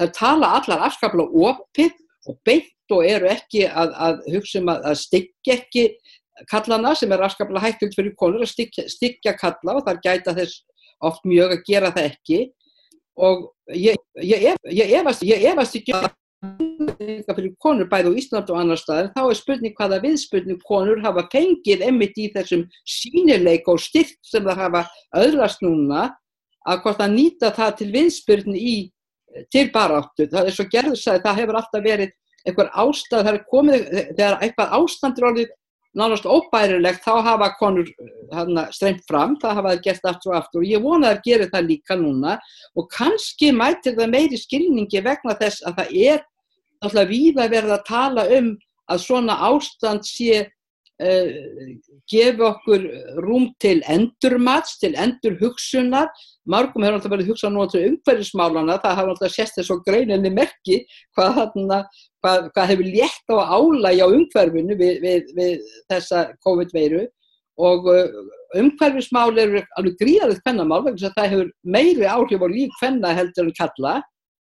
[0.01, 1.93] það tala allar afskaplega opið
[2.27, 5.87] og beint og eru ekki að, að hugsa um að, að styggja ekki
[6.51, 10.63] kallana sem er afskaplega hættult fyrir konur að styggja, styggja kalla og þar gæta þess
[11.07, 12.41] oft mjög að gera það ekki
[13.17, 18.19] og ég, ég, ef- ég, efast, ég efast ekki um að fyrir konur bæði á
[18.21, 22.67] Ísland og annar staðar, þá er spurning hvaða viðspurning konur hafa fengið einmitt í þessum
[22.85, 24.83] sínileik og styrk sem það hafa
[25.17, 26.11] öðrast núna
[26.69, 28.77] að hvort að nýta það til viðspurning í
[29.53, 30.29] til baráttu.
[30.33, 32.13] Það er svo gerður sagði, það hefur alltaf verið
[32.47, 35.51] einhver ástæð, það er komið, þegar eitthvað ástandur orðið
[35.97, 37.89] nánast óbærilegt, þá hafa konur
[38.35, 41.29] hana, streymt fram, það hafa það gert aftur og aftur og ég vona að það
[41.29, 42.35] gerir það líka núna.
[42.77, 46.21] Og kannski mætir það meiri skilningi vegna þess að það er
[46.83, 48.53] náttúrulega víða verið að tala um
[48.93, 51.29] að svona ástand sé uh,
[52.11, 52.87] gefi okkur
[53.25, 56.13] rúm til endurmats, til endurhugsunar
[56.51, 60.33] margum hefur alltaf verið hugsað nú til umhverfismálana, það hafa alltaf sést þess og greininni
[60.33, 60.81] merki
[61.17, 61.81] hvað, þarna,
[62.25, 67.07] hvað, hvað hefur létt á álægi á umhverfinu við, við, við þessa COVID-veiru.
[67.67, 68.19] Og uh,
[68.61, 73.15] umhverfismál eru alveg gríðarið kvennamál vegna þess að það hefur meiri áhrif á líf kvenna
[73.17, 73.95] heldur en kalla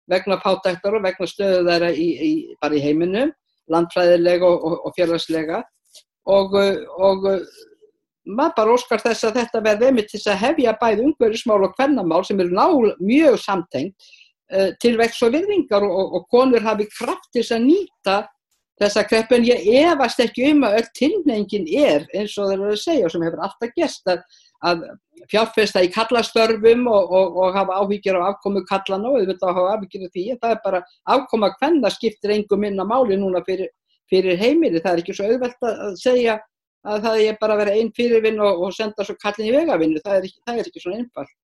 [0.08, 2.30] vegna pátæktar og vegna stöðu þeirra í, í,
[2.62, 3.32] bara í heiminum,
[3.72, 5.62] landfræðilega og, og, og félagslega.
[6.28, 7.66] Og, uh, og uh,
[8.28, 12.24] maður bara óskar þess að þetta verði einmitt til að hefja bæði umhverfismál og kvennamál
[12.26, 12.66] sem eru ná
[13.00, 14.10] mjög samtengt
[14.52, 18.18] uh, til vex og virðingar og, og, og konur hafi kraft til þess að nýta
[18.78, 19.38] þessa kreppu.
[19.38, 23.08] En ég efast ekki um að öll tilnefingin er eins og þeir eru að segja
[23.08, 24.22] og sem hefur alltaf gest að,
[24.70, 24.84] að
[25.32, 30.14] fjárfesta í kallastörfum og, og hafa áhyggjur á afkomu kallana og auðvitað hafa áhyggjur af
[30.14, 30.26] því.
[30.34, 30.84] En það er bara
[31.16, 33.72] afkoma hvenna skiptir engum minna máli núna fyrir,
[34.10, 34.82] fyrir heimili.
[34.84, 36.38] Það er ekki svo auðvelt að segja
[36.86, 40.02] að það er bara að vera einn fyrirvinn og, og senda svo kallin í vegavinnu,
[40.04, 41.36] það er ekki, það er ekki svona einfalt.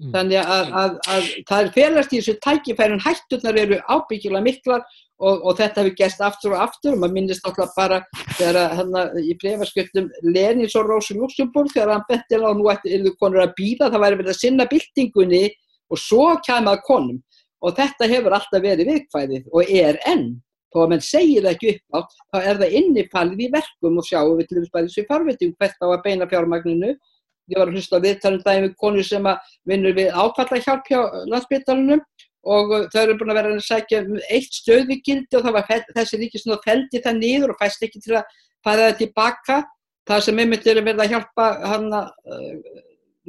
[0.00, 0.12] Mm.
[0.14, 4.84] Þannig að, að, að það er félagst í þessu tækifærin hætturnar eru ábyggilega miklar
[5.20, 7.98] og, og þetta hefur gæst aftur og aftur og maður minnist alltaf bara
[8.38, 13.18] þegar hérna í brefaskjöldum Lenins og Rósi Luxemburg þegar hann bettil á nú ætti yfir
[13.20, 15.42] konur að býða, það væri verið að sinna byltingunni
[15.92, 17.20] og svo kæmað konum
[17.60, 20.30] og þetta hefur alltaf verið viðkvæðið og er enn
[20.70, 24.06] þó að menn segir það ekki upp átt, þá er það innifalið í verkum og
[24.06, 26.92] sjáum við til þess bara þessu farvetting hvert á að beina fjármagninu.
[27.50, 30.86] Ég var að hlusta á viðtalum daginn við konur sem að vinnur við áfalla hjálp
[30.86, 31.00] hjá
[31.32, 32.04] landsbytarunum
[32.54, 36.20] og þau eru búin að vera að sækja um eitt stöðugildi og það var þessi
[36.20, 39.58] ríkisnóð feldi það niður og fæst ekki til að fæða það tilbaka.
[40.08, 42.80] Það sem einmitt eru verið að hjálpa hana, uh,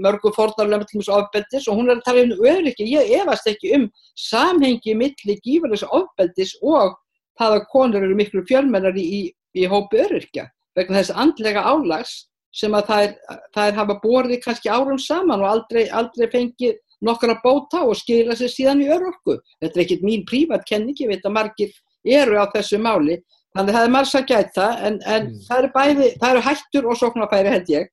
[0.01, 2.87] mörgu fórnarlega til þessu ofbeldis og hún er að tala um öryggi.
[2.93, 6.95] Ég efast ekki um samhengi milli gífurlegs ofbeldis og
[7.39, 9.21] það að konur eru miklu fjölmennar í, í,
[9.61, 12.13] í hópi öryrkja vegna þess andlega álags
[12.55, 13.11] sem að þær,
[13.55, 18.51] þær hafa borðið kannski árum saman og aldrei, aldrei fengið nokkra bóta og skila sér
[18.51, 19.37] síðan í örorku.
[19.61, 21.71] Þetta er ekkit mín prívatkenning, ég veit að margir
[22.05, 23.21] eru á þessu máli,
[23.55, 25.39] þannig að það er margs að gæta en, en mm.
[25.47, 27.89] það, eru bæði, það eru hættur og sóknarfæri held ég.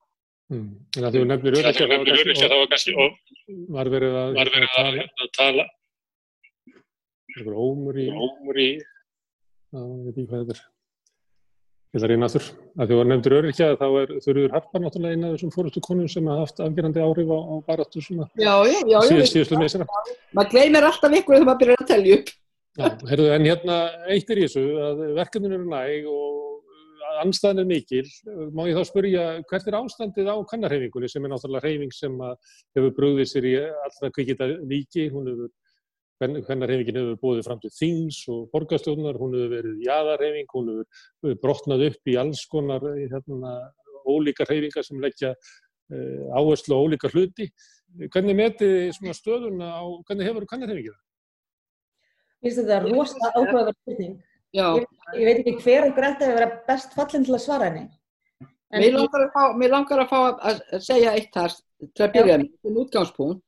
[0.48, 0.68] Mm.
[0.96, 3.18] En að þú nefnir öryrkja, það var kannski og
[3.78, 5.68] var verið að, var verið að, að tala
[7.38, 8.70] ómur í, ómur í
[9.74, 10.66] að ég veit ekki hvað þetta er.
[11.88, 12.46] Ég ætla að reyna aftur.
[12.76, 16.10] Að því að nefndur öryrkja þá er þurfur harpar náttúrulega eina af þessum fórustu konum
[16.12, 18.98] sem hafa haft afgerandi áhrif á, á baráttu svona Já, já, já.
[19.24, 19.86] síðustu meðsina.
[20.36, 22.34] Maður gleymir alltaf ykkur þegar maður byrjar að telja upp.
[22.78, 23.78] Já, heyrðu, en hérna
[24.12, 26.36] eitt er í þessu að verkefninu eru næg og
[27.24, 28.04] anstæðan er mikil.
[28.52, 32.20] Má ég þá spyrja hvert er ástandið á kannarhefingunni sem er náttúrulega reyfing sem
[32.76, 35.08] hefur brúðið sér í allra kvikita líki.
[35.14, 35.50] Hún hefur
[36.18, 41.84] hvernarhefingin hefur búið fram til þings og borgarstjóðunar, hún hefur verið jæðarhefing, hún hefur brotnað
[41.88, 43.52] upp í alls konar hérna,
[44.08, 47.50] ólíkar hefingar sem leggja uh, áherslu á ólíkar hluti.
[48.12, 51.04] Hvernig metið stöðuna á, hvernig hefur hvernarhefingin það?
[52.38, 54.18] Mér finnst þetta rosalega áhugaverð spurning.
[54.56, 54.84] Ég,
[55.18, 57.88] ég veit ekki hver ykkur ætti að vera best fallin til að svara henni.
[58.74, 60.18] Mér langar, fá, mér langar að fá
[60.50, 61.54] að segja eitt þar
[61.96, 63.42] til að byrja með, til útgangspunkt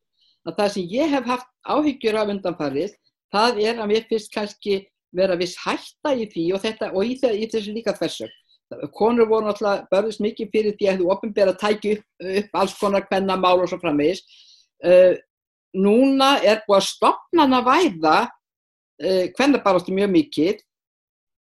[0.51, 2.95] að það sem ég hef haft áhyggjur af undanfarið,
[3.31, 4.81] það er að mér finnst kannski
[5.17, 8.37] vera viss hætta í því og, þetta, og í, það, í þessu líka þversög.
[8.95, 12.05] Konur voru náttúrulega börðist mikið fyrir því að þú opinbera tæki upp,
[12.43, 14.23] upp alls konar kvennamál og svo framvegis.
[14.87, 15.17] Uh,
[15.75, 20.63] núna er búið að stopnana væða uh, kvennabarástu mjög mikið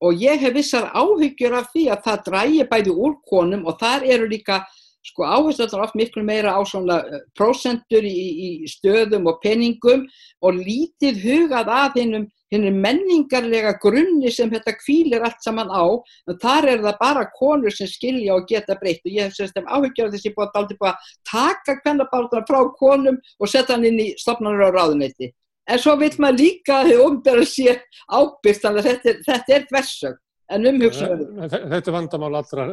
[0.04, 4.06] og ég hef vissar áhyggjur af því að það drægi bæði úr konum og þar
[4.08, 4.62] eru líka
[5.06, 6.98] sko áhersluðar oft miklu meira á svona
[7.38, 10.04] prósentur í, í stöðum og peningum
[10.44, 15.84] og lítið hugað að hinnum hinnum menningarlega grunni sem þetta kvílir allt saman á.
[16.28, 19.04] En þar er það bara konur sem skilja og geta breytt.
[19.04, 22.46] Og ég hef sérst um áhyggjör þess að ég búið að, búið að taka kvennabártuna
[22.48, 25.32] frá konum og setja hann inn í stopnarnar á ráðuneyti.
[25.68, 30.16] En svo vil maður líka þau umbera sér ábyrst þannig að þetta er, er þversög
[30.54, 31.24] en umhugsaður.
[31.52, 32.66] Þetta er vandamál allra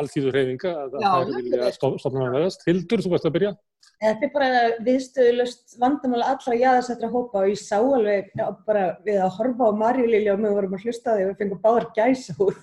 [0.00, 2.64] alþýður reyfinga að það er vilja stofna að veðast.
[2.68, 3.52] Hildur, þú varst að byrja.
[4.00, 9.18] Þetta er bara viðstöðulust vandamál allra jáðarsettra hópa og ég sá alveg já, bara við
[9.20, 11.86] að horfa á Marju Lilja og við vorum að hlusta því og við fengum báðar
[11.98, 12.62] gæsa húð.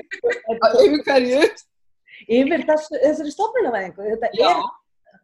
[0.84, 1.46] Yfir hverju?
[2.26, 4.10] Yfir þessari stofnunavæðingu.
[4.12, 4.50] Þetta Já.
[4.50, 5.16] er,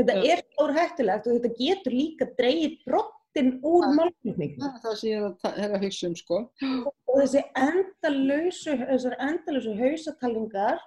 [0.00, 0.26] þetta Já.
[0.34, 2.76] er stór hættulegt og þetta getur líka dreigið
[3.30, 4.58] brottin úr málflutningu.
[4.60, 5.24] Það er það sem ég
[5.64, 6.38] er að, hugsa um, sko.
[7.06, 10.78] Og þessi endalösu, þessar endalösu hausatalningar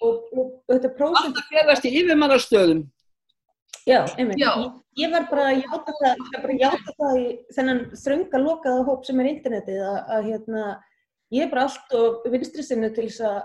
[0.00, 2.82] og, og, og þetta prósent Alltaf félast í yfirmannastöðum.
[3.88, 4.38] Já, einmitt.
[4.40, 4.50] Já.
[4.60, 7.80] Ég, ég var bara að játa það, ég var bara að játa það í þennan
[8.02, 10.66] þrönga lokaða hóp sem er internetið að, að hérna,
[11.32, 13.40] ég er bara allt og vinstri sinni til þess að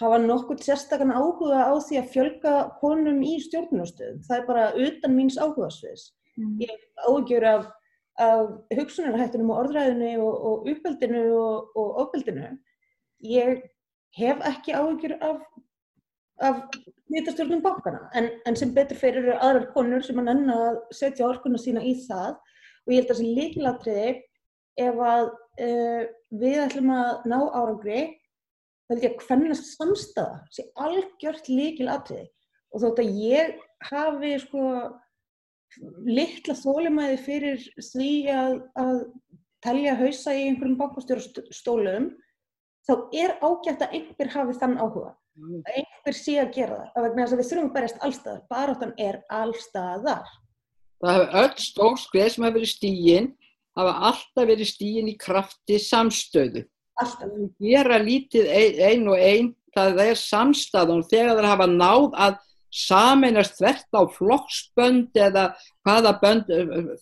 [0.00, 4.22] hafa nokkuð sérstakann áhuga á því að fjölga konum í stjórnustöðum.
[4.24, 6.06] Það er bara utan míns áhugasviðs.
[6.36, 7.66] Ég hef áhugjur af,
[8.20, 8.46] af
[8.78, 12.52] hugsunarhættunum og orðræðinu og, og uppeldinu og, og ofbeldinu.
[13.22, 13.62] Ég
[14.16, 15.42] hef ekki áhugjur af
[16.42, 16.62] af
[17.12, 21.60] nýttastjórnum bankana en, en sem betur fyrir aðrar konur sem að nenna að setja orkuna
[21.60, 22.38] sína í það.
[22.82, 24.08] Og ég held að þessi líkilatriði
[24.82, 26.02] ef að uh,
[26.42, 28.00] við ætlum að ná árangri
[28.88, 32.26] þá held ég að hvernast samstaða sé algjört líkilatriði
[32.72, 33.54] og þótt að ég
[33.92, 34.64] hafi sko
[36.06, 38.98] litla þólimæði fyrir því að, að
[39.64, 42.12] telja hausa í einhverjum bankastjórastólum
[42.86, 45.12] þá er ágætt að einhver hafi þann áhuga.
[45.32, 48.42] Að einhver sé að gera það að vegna þess að við þurfum að berjast allstaðar
[48.52, 50.32] baráttan er allstaðar
[51.02, 53.24] Það hafa öll stór skrið sem hafa verið stígin,
[53.74, 56.62] hafa alltaf verið stígin í krafti samstöðu.
[57.02, 57.32] alltaf.
[57.58, 62.36] Gera lítið ein, ein og ein, það er samstæðan og þegar það hafa náð að
[62.72, 65.46] sameinast þvert á flokksbönd eða
[65.84, 66.52] hvaða, bönd,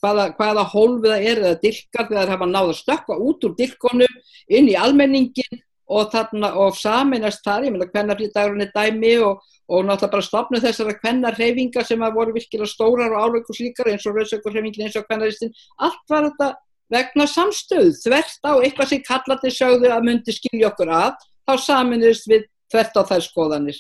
[0.03, 3.57] hvaða, hvaða hólfið það er eða dilkar þegar það hafa náð að stökka út úr
[3.59, 4.17] dilkonum
[4.51, 9.45] inn í almenningin og, þarna, og sameinast þar, ég meina hvernig dagurinn er dæmi og,
[9.71, 13.91] og náttúrulega bara stopna þessara hvennar hreyfingar sem að voru virkilega stórar og áleikus líkar
[13.93, 16.51] eins og rauðsökur hreyfingin eins og hvennaristinn, allt var þetta
[16.91, 22.31] vegna samstöð, þvert á eitthvað sem kallandi sögðu að myndi skilja okkur að, þá saminuðist
[22.31, 23.79] við þvert á þær skoðanir.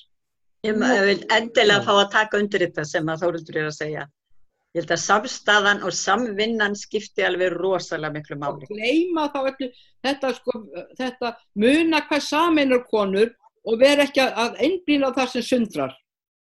[0.66, 4.02] Ég vil endilega fá að taka undir þetta sem að Þóruldur er að segja.
[4.76, 8.68] Ég held að samstaðan og samvinnan skipti alveg rosalega miklu máli.
[8.70, 9.70] gleyma þá öllu
[10.04, 10.52] þetta, sko,
[11.00, 13.32] þetta muna hvað sameinar konur
[13.66, 15.96] og vera ekki að- einblýna á það sem sundrar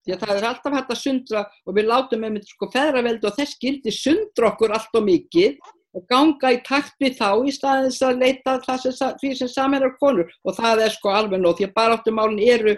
[0.05, 3.27] því að það er alltaf hægt að sundra og við látum með mynd sko feðraveldi
[3.27, 5.57] og þess gildi sundra okkur allt og mikið
[5.95, 9.47] og ganga í takt við þá í staðins að leita að það sem, því sem
[9.47, 12.75] sameinar konur og það er sko alveg nóg því að baráttumálin eru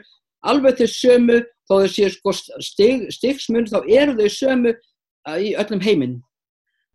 [0.47, 5.54] alveg þau sömu þó þau séu sko stig, stigsmun þá eru þau sömu uh, í
[5.60, 6.17] öllum heiminn.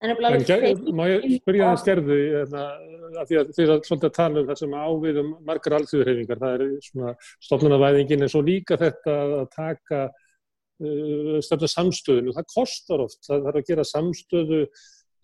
[0.05, 4.59] Má ég spyrja það skerðu, að því að þið er svolítið að tala um það
[4.61, 7.15] sem á við um margar alþjóðurhefingar, það er svona
[7.47, 13.63] stofnunavæðingin en svo líka þetta að taka uh, stefna samstöðinu, það kostar oft, það þarf
[13.63, 14.61] að gera samstöðu,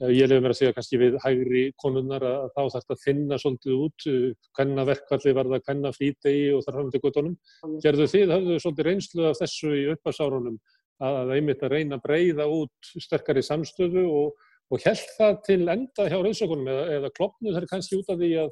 [0.09, 3.41] ég lefði mér að segja kannski við hægri konunnar að þá þarf þetta að finna
[3.43, 7.41] svolítið út, uh, hvenna verkvalli var það, hvenna flýtegi og þar fram til guttunum.
[7.85, 10.61] Gerðu þið, hafðu þið svolítið reynslu af þessu í uppasárunum
[11.01, 16.07] að einmitt að reyna að breyða út sterkari samstöðu og og held það til enda
[16.07, 18.51] hjá rauðsökunum eða, eða klopnu þær kannski út af því að,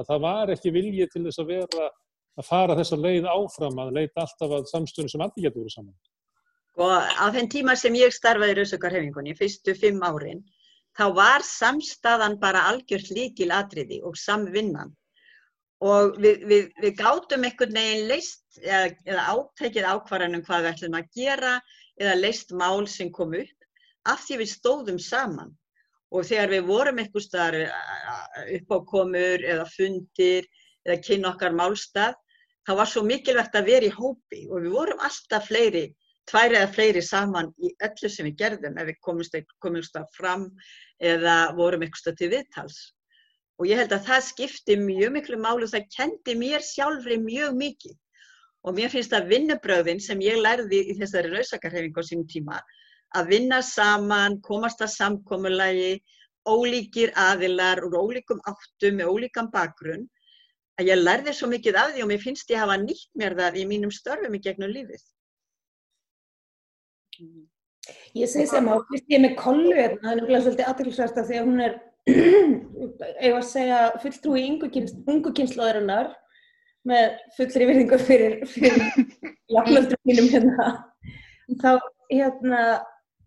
[0.00, 1.90] að það var ekki vilji til þess að vera
[2.40, 5.94] að fara þessa leið áfram að leita alltaf að samstöðun sem allir getur verið saman.
[6.80, 10.42] Og á þeim tíma sem ég starfaði í Rauðsökarhefingunni, fyrstu fimm árin,
[11.00, 14.92] þá var samstaðan bara algjört líkil atriði og samvinnan.
[15.80, 20.98] Og við, við, við gátum einhvern veginn leist eða, eða átækið ákvarðanum hvað við ætlum
[20.98, 21.54] að gera
[22.00, 25.54] eða leist mál sem kom upp af því við stóðum saman.
[26.12, 27.56] Og þegar við vorum einhver staðar
[28.58, 30.48] uppákomur eða fundir
[30.84, 32.16] eða kynna okkar málstað,
[32.66, 35.86] þá var svo mikilvægt að vera í hópi og við vorum alltaf fleiri,
[36.30, 40.46] tvær eða fleiri saman í öllu sem við gerðum ef við komumst, komumst að fram
[41.12, 42.78] eða vorum einhverstað til viðtals.
[43.60, 47.58] Og ég held að það skipti mjög miklu málu og það kendi mér sjálfri mjög
[47.58, 47.96] mikið.
[48.64, 52.60] Og mér finnst að vinnubröðin sem ég lærði í þessari rauðsakarhefingu á sínum tíma,
[53.16, 56.00] að vinna saman, komast að samkomulagi,
[56.48, 60.06] ólíkir aðilar úr ólíkum áttum með ólíkan bakgrunn,
[60.80, 63.58] að ég lærði svo mikið af því og mér finnst ég hafa nýtt mér það
[63.60, 65.02] í mínum störfum í gegnum lífið.
[68.14, 71.48] Ég segi sem á, með kollu hérna, það er nefnilega svolítið aðtilsvært af því að
[71.48, 71.76] hún er,
[73.26, 76.10] ef að segja, fulltrúi ungu kynnslóðurinnar
[76.90, 78.84] með fullri virðingu fyrir, fyrir
[79.54, 80.68] jafnöldur mínum hérna,
[81.62, 81.72] þá,
[82.10, 82.62] hérna,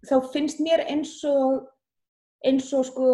[0.09, 1.63] þá finnst mér eins og,
[2.47, 3.09] eins og sko,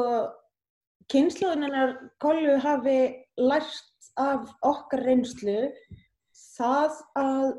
[1.12, 3.00] kynnslóðurinnar kollu hafi
[3.40, 5.70] lært af okkar reynslu
[6.58, 7.50] það að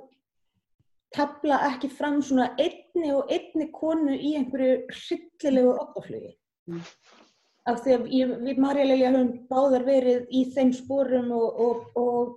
[1.14, 6.34] tefla ekki fram svona einni og einni konu í einhverju hryllilegu okkaflugi.
[6.70, 6.84] Mm.
[7.70, 11.82] Af því að ég, við Marja Lilja höfum báðar verið í þeim sporum og, og,
[12.00, 12.36] og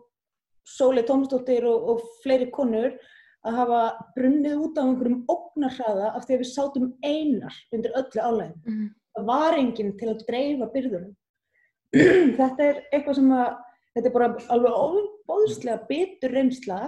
[0.67, 2.95] Sóli Tómsdóttir og, og fleiri konur
[3.43, 3.81] að hafa
[4.15, 8.59] brunnið út á einhverjum ógnarhraða af því að við sátum einar undir öllu álægum.
[8.65, 8.91] Mhm.
[9.13, 11.15] Það var enginn til að dreifa byrðunum.
[12.39, 13.49] þetta er eitthvað sem að,
[13.93, 16.79] þetta er bara alveg óbóðslega betur reynsla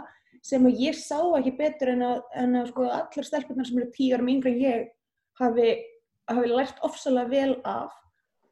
[0.46, 4.16] sem ég sá ekki betur en að, en að sko allar stelpunar sem eru tíu
[4.18, 4.84] árum yngri en ég
[5.42, 5.70] hafi,
[6.30, 7.96] hafi lært ofsalega vel af.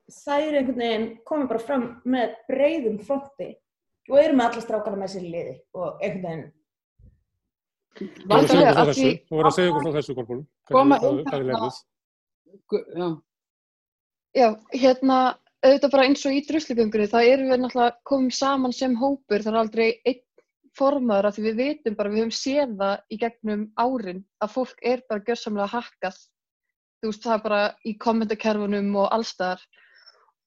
[0.10, 1.86] Það er einhvern veginn komið bara fram
[2.16, 3.52] með breyðum fronti
[4.12, 6.52] og eru með alla strákana með sér í liði og einhvern veginn
[7.94, 9.94] Þú voru að segja okkur frá að þessu, því- þú voru að segja okkur frá
[10.00, 10.42] þessu, Kolbrún.
[10.72, 11.80] Koma Hvað inn hvað er?
[12.74, 13.08] Gu- Já,
[14.34, 15.18] Já, hérna,
[15.64, 19.52] auðvitað bara eins og í druslugöngunni, það erum við náttúrulega komið saman sem hópur, það
[19.54, 20.22] er aldrei einn
[20.78, 24.84] formaður af því við vitum bara, við höfum séð það í gegnum árin að fólk
[24.92, 26.20] er bara gjörsamlega hakkað,
[27.02, 29.66] þú veist, það bara í kommentakerfunum og allstaðar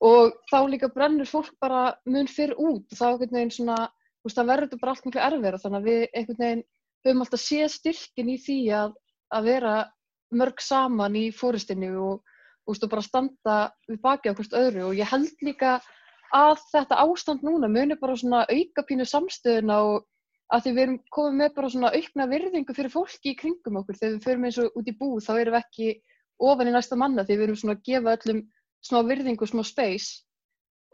[0.07, 2.85] og þá líka brennur fólk bara mun fyrr út.
[2.85, 3.77] Og þá einhvern veginn svona,
[4.21, 5.61] þú veist, það verður bara allt miklu erfiðara.
[5.63, 6.65] Þannig að við einhvern veginn
[7.07, 8.97] höfum alltaf séð styrkin í því að,
[9.33, 9.75] að vera
[10.37, 12.25] mörg saman í fóristinni og
[12.67, 13.57] og bara standa
[13.87, 14.89] við baki á hvort öðru.
[14.89, 15.79] Og ég held líka
[16.35, 20.07] að þetta ástand núna muni bara svona auka pínu samstöðuna og
[20.55, 23.99] að því við erum komið með bara svona aukna virðingu fyrir fólki í kringum okkur.
[23.99, 25.89] Þegar við förum eins og út í búð þá erum við ekki
[26.47, 28.45] ofan í næsta manna því við erum svona að gefa öllum
[28.87, 30.23] smá virðingu smá space.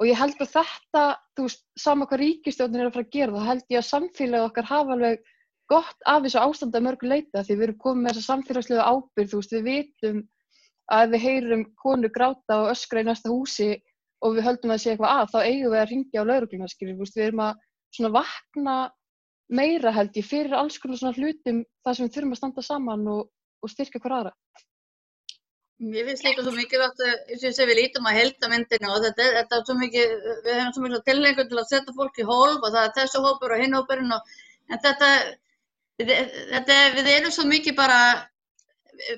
[0.00, 1.02] Og ég held að þetta,
[1.36, 4.46] þú veist, sama hvað ríkistjórnin er að fara að gera þá held ég að samfélagið
[4.48, 5.26] okkar hafa alveg
[5.72, 9.30] gott af þessu ástandi að mörgu leita því við erum komið með þessa samfélagslegu ábyrgð,
[9.30, 10.22] þú veist, við vitum
[10.92, 13.70] að ef við heyrum konu gráta og öskra í næsta húsi
[14.22, 16.98] og við höldum að sé eitthvað að, þá eigum við að ringja á laurugluna, skiljum,
[17.02, 18.76] við erum að svona vakna
[19.48, 23.08] meira held ég fyrir alls konar svona hlutum þar sem við þurfum að standa saman
[23.14, 23.24] og,
[23.62, 24.32] og styrka hver aðra.
[25.82, 29.00] Mér finnst líka svo mikilvægt eins og ég segi við lítum að helda myndina og
[29.02, 30.12] þetta, þetta er svo mikið,
[30.44, 33.22] við hefum svo mikið tilhengur til að setja fólk í hólf og það er þessu
[33.24, 34.36] hópur og hinn hópurinn og
[34.70, 35.08] en þetta,
[36.04, 37.98] þetta, við erum svo mikið bara,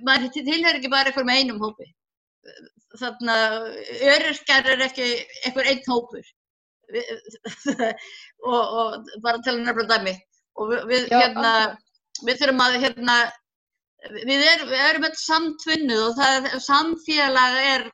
[0.09, 1.91] maður tilhör ekki bara einhverjum einum hópi.
[2.95, 3.59] Þannig að
[4.15, 5.11] öryrkjar er ekki
[5.45, 6.33] einhver einn hópur
[8.51, 10.15] og, og bara til að nefna dæmi
[10.55, 11.55] og við, Já, hérna,
[12.23, 13.17] við þurfum að hérna
[14.13, 17.87] við erum, við erum öll samtvinnuð og það er, samfélag er,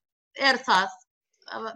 [0.50, 0.96] er það.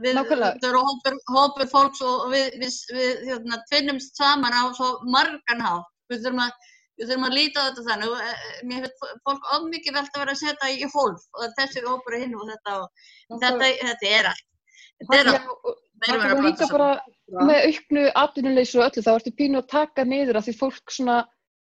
[0.03, 0.61] Við, Nákvæmlega.
[0.63, 5.65] það eru hópur, hópur fólks og við, við, við hérna, tvinnumst saman á svo margan
[5.65, 5.91] hátt.
[6.13, 6.69] Við þurfum að,
[7.01, 8.13] við þurfum að líta á þetta þannig.
[8.13, 11.57] og, eh, Mér finnst fólk of mikið velt að vera að setja í hólf og
[11.59, 14.47] þessi er hinn og þetta og þetta, þetta er allt.
[15.01, 15.84] Þetta er allt.
[16.03, 16.89] Það er líka bara
[17.49, 21.21] með auknu atvinnuleysu og öllu, þá ertu pínu að taka niður að því fólk svona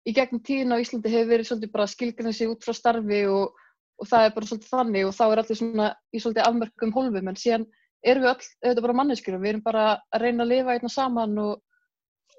[0.08, 3.56] í gegnum tíðin á Íslandi hefur verið svolítið bara skilgrinn sig út frá starfi og,
[3.98, 7.30] og það er bara svolítið þannig og þá er allir svona í svolítið afmörkum hólfum
[7.32, 7.66] en síðan
[8.06, 10.92] erum við öll, auðvitað bara manneskjur og við erum bara að reyna að lifa einna
[10.92, 11.54] saman og,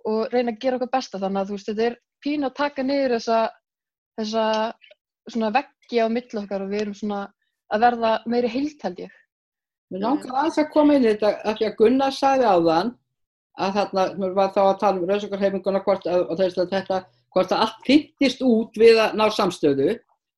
[0.08, 2.86] og reyna að gera okkar besta þannig að þú veist, þetta er pínu að taka
[2.86, 3.40] niður þessa,
[4.20, 4.46] þessa
[5.30, 7.22] svona veggi á milli okkar og við erum svona
[7.70, 9.19] að verða meiri heilt held ég.
[9.90, 12.92] Mér langar aðeins að koma inn í þetta af því að Gunnar sagði áðan
[13.60, 17.00] að þarna, mér var þá að tala um rauðsökarheiminguna og þess að þetta,
[17.34, 19.96] hvort að allt fylltist út við að ná samstöðu.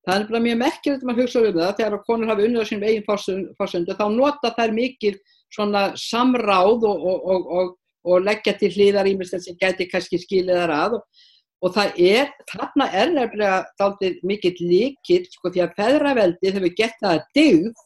[0.08, 2.64] Það er bara mjög merkilegt að maður hugsa um það þegar að konur hafi unnið
[2.64, 5.20] á sínum eigin forsöndu þá nota þær mikið
[5.52, 7.76] svona samráð og, og, og, og,
[8.08, 12.88] og leggja til hlýðar ímestlega sem gæti kannski skilið þar að og, það er, þarna
[12.98, 17.86] er nefnilega dálítið mikill líkill sko því að feðraveldið hefur gett það að dyggð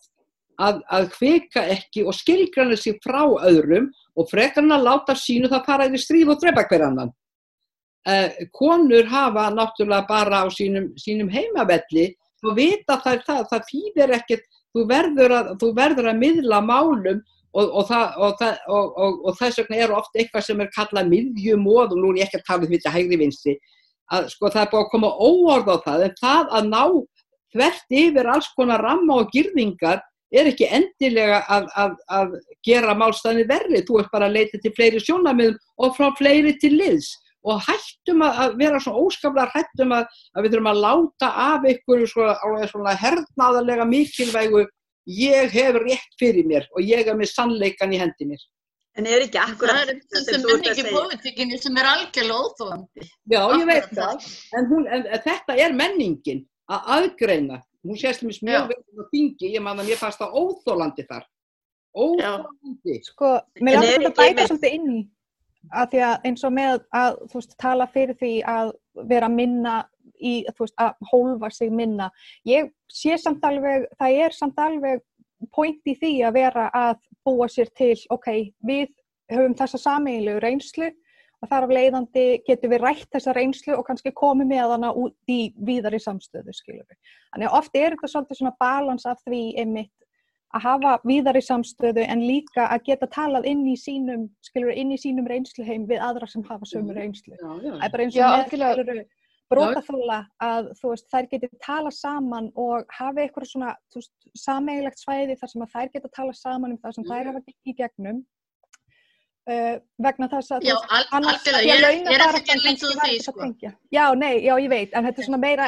[0.61, 5.87] að, að hvika ekki og skilgrana sig frá öðrum og frekarna láta sínu það fara
[5.89, 7.13] yfir stríð og drepa hver annan.
[8.05, 12.11] Uh, konur hafa náttúrulega bara á sínum, sínum heimavelli
[12.45, 14.43] og vita þær það, það þýðir ekkert,
[14.75, 17.23] þú verður að, þú verður að miðla málum
[17.55, 22.11] og, og, og, og, þess vegna er oft eitthvað sem er kallað miðjumóð og nú
[22.11, 23.55] er ég ekki að tala um þetta hægri vinstri,
[24.13, 26.83] að sko það er búið að koma óorð á það en það að ná
[27.55, 30.03] þvert yfir alls konar ramma og girðingar
[30.41, 32.33] er ekki endilega að, að, að
[32.65, 36.73] gera málstæðinni verri, þú ert bara að leita til fleiri sjónamiðum og frá fleiri til
[36.75, 37.11] liðs
[37.45, 41.67] og hættum að, að vera svona óskaplega hættum að, að við þurfum að láta af
[41.69, 44.65] einhverju svona, svona hernaðarlega mikilvægu
[45.05, 48.41] ég hef rétt fyrir mér og ég er með sannleikan í hendi mér.
[48.95, 50.95] En er ekki Það akkurat er þetta þessi sem þú ert að menning í segja?
[50.95, 53.07] pólitíkinni sem er algjörlega óþólandi.
[53.33, 57.59] Já, ég veit það, en, hún, en þetta er menningin að aðgreina.
[57.85, 61.25] Hún sést mér mjög vel á þingi, ég man að mér fannst það óþólandi þar.
[61.95, 62.95] Óþólandi.
[63.05, 65.01] Sko, mér En langar er svolítið að bæta svolítið inn í.
[65.73, 68.71] að því að eins og með að þú veist, tala fyrir því að
[69.09, 69.75] vera minna
[70.21, 72.09] í, þú veist, að hólfa sig minna.
[72.45, 75.01] Ég sé samt alveg, það er samt alveg
[75.53, 78.29] point í því að vera að búa sér til, ok,
[78.65, 78.93] við
[79.33, 80.91] höfum þessa sameiginlegu reynslu
[81.45, 85.31] og þar af leiðandi getum við rætt þessa reynslu og kannski komið með hana út
[85.31, 86.97] í víðari samstöðu, skilur við.
[87.33, 89.93] Þannig að oft er þetta svolítið svona balans af því einmitt
[90.55, 94.95] að hafa víðari samstöðu en líka að geta talað inn í sínum, skilur við, inn
[94.95, 97.35] í sínum reynsluheim við aðra sem hafa sömu reynslu.
[97.35, 97.71] Já, já.
[97.73, 99.01] Það er bara eins Já, og með, skilur við,
[99.51, 105.35] brotaþóla að þú veist, þær geti tala saman og hafi eitthvað svona, veist, sameigilegt svæði
[105.41, 108.23] þar sem að þær geta tala saman um það sem þær hafa gengið í gegnum
[109.49, 109.75] uh,
[110.07, 112.95] vegna þess að, Já, al- annars að ég er- ég er ekki kannski lítið úr
[113.01, 113.39] var því, að sko.
[113.41, 113.73] tengja.
[113.91, 115.67] Já, nei, já, ég veit, en þetta er svona meira,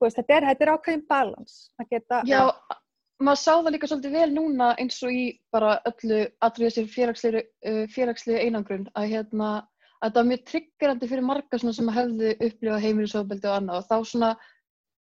[0.00, 2.42] þú veist, þetta er, þetta er ákveðin balans að geta, Já,
[3.20, 7.42] maður sá það líka svolítið vel núna eins og í bara öllu allri þessi félagslegu,
[7.66, 9.54] uh, félagslegu einangrun að hérna
[10.04, 13.86] að það var mjög triggerandi fyrir marga svona sem hefðu upplifað heimilisofbeldi og annað og
[13.88, 14.30] þá svona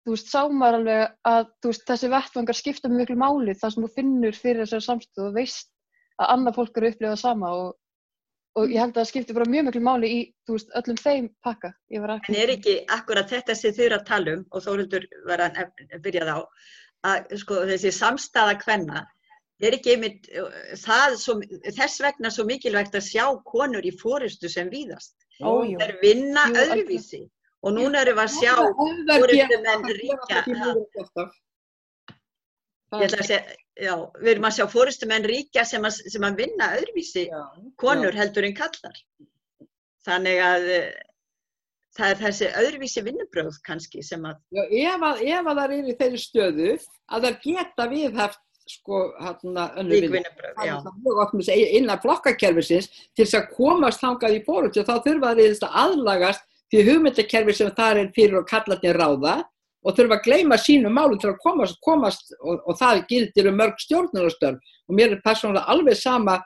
[0.05, 3.73] þú veist, sá maður alveg að þú veist, þessi vettvangar skipta mjög miklu máli þar
[3.73, 5.69] sem þú finnur fyrir þessari samstöðu og veist
[6.21, 7.73] að annað fólk eru að upplifa það sama og,
[8.59, 11.73] og ég held að það skipti bara mjög miklu máli í, veist, öllum þeim pakka.
[11.93, 15.59] En er ekki akkurat þetta sem þau eru að tala um og Þóruldur var að
[16.05, 16.35] byrja þá
[17.09, 19.03] að sko, þessi samstaða kvenna
[19.63, 24.69] er ekki einmitt uh, svo, þess vegna svo mikilvægt að sjá konur í fórustu sem
[24.71, 25.15] víðast.
[25.39, 27.21] Það er vinna Jú, öðruvísi
[27.63, 30.17] og núna erum við að sjá gera menn það, gera ríkja.
[30.27, 31.39] það ekki mögulegt alltaf.
[32.99, 33.55] Ég ætla að segja,
[33.87, 37.41] já, við erum að sjá fórustu menn ríkja sem að, sem að vinna öðruvísi Já,
[37.81, 39.01] konur heldur en kallar.
[40.03, 40.87] Þannig að uh,
[41.97, 44.63] það er þessi öðruvísi vinnubröð kannski sem að Já,
[44.93, 49.65] ef að, ef að það er í þeirri stöðu að það geta viðhaft sko hérna
[49.75, 50.09] vinnu.
[50.13, 50.75] vinnubröð, já.
[51.33, 55.79] með segja innan flokkakerfisins til þess að komast þangað í fórhundu þá þurfa það að
[55.83, 59.35] aðlagast því hugmyndakerfi sem það er fyrir og kallarnir ráða
[59.83, 63.59] og þurfa að gleyma sínum málum til að komast, komast og, og það gildir um
[63.59, 66.39] mörg stjórnarstörf og mér er persónulega alveg sama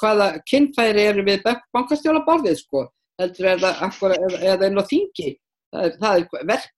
[0.00, 2.86] hvaða kynfæri eru við bankastjólaborðið sko
[3.20, 5.30] heldur er það eða, eða inn á þingi
[5.72, 6.74] það er, það er verk,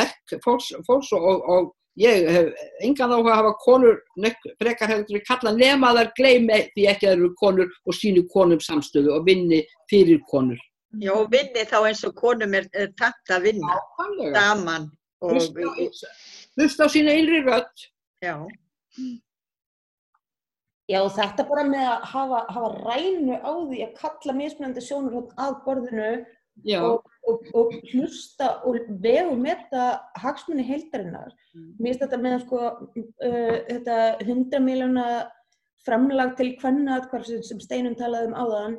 [0.00, 2.52] verk fólks, fólks og, og, og ég hef
[2.86, 3.98] engan áhuga að hafa konur
[4.60, 8.24] frekar heldur við kalla nema að þær gleymi því ekki að eru konur og sínu
[8.32, 10.58] konum samstöðu og vinni fyrir konur.
[11.14, 14.78] Og vinni þá eins og konum er, er takt að vinna Nákvæmlega.
[15.24, 15.32] Og
[16.54, 17.88] Hlusta á- sína innri rödd.
[18.22, 18.36] já,
[20.84, 25.54] Já, þetta bara með að hafa, hafa rænu á því að kalla mismunandi sjónur að
[25.64, 26.08] borðinu
[26.76, 29.86] og, og, og hlusta og vegu metta
[30.20, 31.32] hagsmunni heildarinnar.
[31.56, 31.70] Mm.
[31.80, 32.60] Mér finnst þetta með sko,
[33.00, 33.96] uh, þetta
[34.26, 35.06] 100 miljóna
[35.86, 38.76] framlag til kvennaatkvarfsins sem Steinun talaði um áðan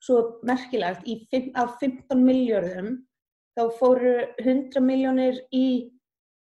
[0.00, 2.98] svo merkilegt, í, fimm- af 15 miljörðum
[3.60, 5.90] þá fóru 100 miljónir í,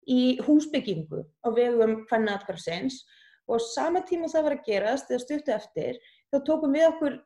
[0.08, 3.02] í húsbyggingu á vegum kvennaatkvarfsins
[3.50, 5.98] og á sama tíma það var að gerast, eða stuttu eftir,
[6.32, 7.18] þá tókum við okkur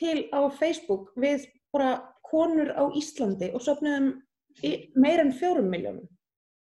[0.00, 1.92] til á Facebook við bara
[2.26, 4.16] konur á Íslandi og sopnaðum
[4.98, 6.08] meira en fjórum miljónum.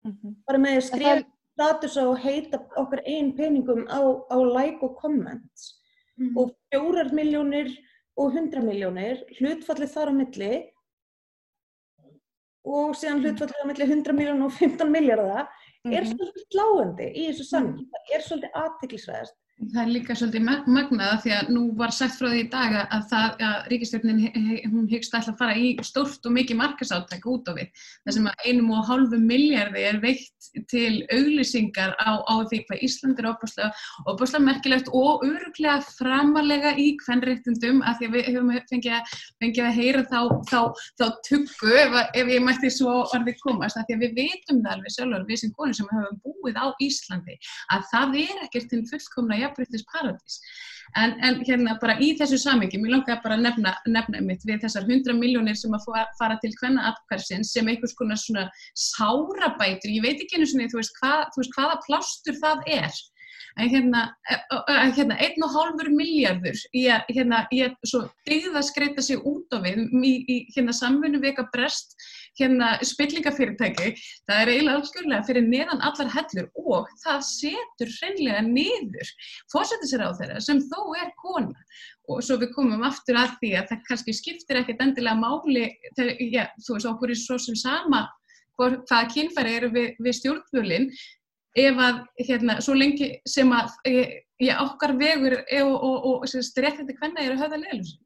[0.04, 0.36] Mhm.
[0.46, 1.26] Bara með að skrifa er-
[1.58, 3.98] status og heita okkar einn peningum á,
[4.30, 5.80] á like og comments.
[6.18, 6.36] Mhm.
[6.36, 7.72] Og fjórar miljónir
[8.16, 10.52] og hundra miljónir, hlutfallið þar á milli
[12.68, 15.48] og síðan hlutfallið á milli 100 miljónir og 15 miljardar
[15.88, 16.10] er Mhm.
[16.12, 17.86] svolítið sláandi í þessu samhengi.
[17.92, 19.36] Það er svolítið aðteklisvæðast.
[19.58, 22.48] Það er líka svolítið mag- magnað af því að nú var sagt frá því í
[22.52, 24.20] dag að, það, að ríkistjórnin
[24.70, 27.72] hún hyggst alltaf að fara í stórt og mikið markasáttak út á við.
[28.06, 32.84] Það sem að einum og hálfu miljardi er veitt til auglýsingar á, á því hvað
[32.86, 38.94] Ísland er opaslega merkilegt og öruglega framarlega í kvennréttundum af því að við höfum fengið
[38.94, 40.20] að, fengið að heyra þá,
[40.52, 40.60] þá,
[41.02, 44.72] þá tuggu ef, að- ef ég mætti svo orðið komast því að við vitum það
[44.78, 47.38] alveg sjálfur við sem konur sem höfum búið á Íslandi
[47.74, 50.38] að það er ekkert til fullkomna jafnbryttis paradís.
[50.96, 54.62] En, en hérna bara í þessu samingi, mér langar bara að nefna, nefna mitt við
[54.62, 59.92] þessar 100 miljónir sem að fa- fara til hvenna atkværsins sem einhvers konar svona sárabætur,
[59.92, 63.02] ég veit ekki einu svona, þú veist, hvað, þú veist hvaða plástur það er.
[63.58, 64.04] En hérna,
[64.96, 69.82] hérna einn og hálfur miljardur að, hérna, að svo digða skreita sig út á við
[70.04, 71.96] í, í hérna samfunnu veka brest
[72.38, 73.92] hérna spillingafyrirtæki,
[74.28, 79.12] það er eiginlega algjörlega fyrir neðan allar hellur og það setur hreinlega niður
[79.52, 81.66] fórsættisir á þeirra sem þó er kona.
[82.08, 85.66] Og svo við komum aftur að því að það kannski skiptir ekkert endilega máli
[85.98, 88.06] þegar, já, þú veist, okkur er svo sem sama
[88.58, 90.88] hvaða kynfæri eru við, við stjórnvölinn
[91.62, 93.94] ef að, hérna, svo lengi sem að e,
[94.42, 96.26] já, okkar vegur e, og, og, og,
[96.64, 97.96] réttindi hvenna eru höfða leilus.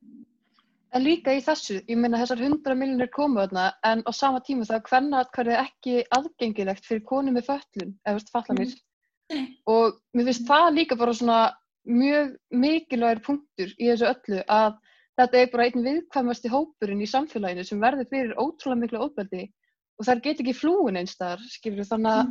[0.92, 4.66] En líka í þessu, ég meina þessar 100 miljonir komu þarna en á sama tíma
[4.68, 8.74] það hvernig atkvæði ekki aðgengilegt fyrir konu með föllun, eða veist fallanir.
[9.72, 11.40] Og mér finnst það líka bara svona
[11.88, 14.76] mjög mikilvægir punktur í þessu öllu að
[15.18, 19.46] þetta er bara einn viðkvæmasti hópurinn í samfélaginu sem verður fyrir ótrúlega miklu óbeldi
[19.98, 22.30] og það get ekki flúin eins þar, skilur þannig að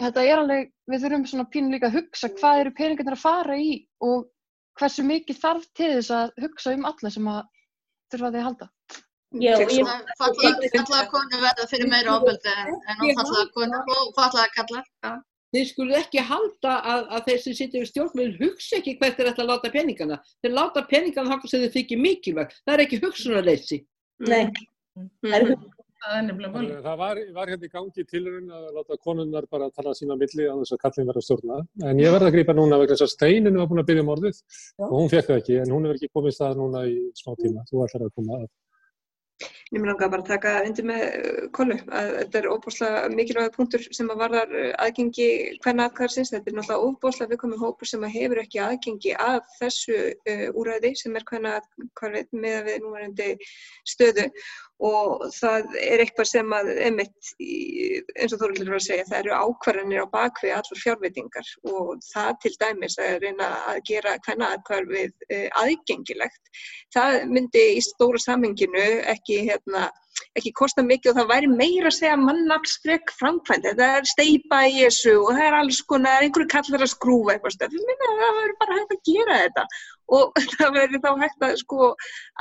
[0.00, 3.56] þetta er alveg, við þurfum svona pínu líka að hugsa hvað eru peningarnir að fara
[3.60, 3.70] í
[4.06, 4.28] og
[4.80, 7.40] hversu mikið þarf til þess að hugsa um alla sem að
[8.12, 8.70] þurfa því að halda.
[9.38, 12.72] Já, ég, Fallaða konur verða fyrir meira ofbeldi en,
[13.06, 14.88] ófallaða konur og fallaða kallar.
[15.06, 15.12] Já.
[15.50, 19.30] Þeir skulu ekki halda að, að þeir sem sitja í stjórnmjöl hugsa ekki hvert þeir
[19.32, 20.18] ætla að láta peningana.
[20.42, 22.58] Þeir láta peningana þangað sem þeir þykir mikilvægt.
[22.62, 23.80] Það er ekki hugsunarleysi.
[24.30, 24.44] nei,
[25.26, 25.54] það er
[26.00, 26.76] Það er nefnilega málið.
[26.84, 30.56] Það var, var hérna í gangi tilurinn að láta konunnar bara tala sína milli á
[30.56, 31.58] þess að kallin verða stjórna.
[31.90, 34.12] En ég verða að grípa núna vegna þess að steininu var búin að byrja um
[34.14, 34.40] orðið
[34.86, 37.66] og hún fekk það ekki en hún hefur ekki komið stað núna í smá tíma.
[37.68, 38.48] Þú ætlar að koma að.
[39.70, 43.84] Mér langar bara að taka undir með uh, kollu að þetta er óbúslega mikilvæg punktur
[43.94, 45.28] sem að varðar uh, aðgengi
[45.62, 46.32] hvernig aðkvæðarsins.
[46.34, 50.90] Þetta er náttúrulega óbúslega viðkomið hópur sem að hefur ekki aðgengi að þessu uh, úræði
[50.98, 53.30] sem er hvernig aðkvæðarið með að við núverandi
[53.94, 54.26] stöðu
[54.80, 59.34] og það er eitthvað sem að emitt, eins og Þorvaldur var að segja, það eru
[59.36, 65.26] ákvarðanir á bakvið allar fjárveitingar og það til dæmis að reyna að gera hvernig aðkvæðarið
[65.36, 66.52] uh, aðgengilegt.
[66.96, 69.90] Það myndi í stóra samenginu ekki hérna,
[70.38, 73.68] ekki kosta mikið og það væri meira að segja mannaflsfrek framkvæmd.
[73.70, 77.76] Þetta er steipa í þessu og það er alls konar, einhverju kallar að skrúfa það
[78.38, 79.66] verður bara hægt að gera þetta
[80.10, 81.90] og það verður þá hægt að sko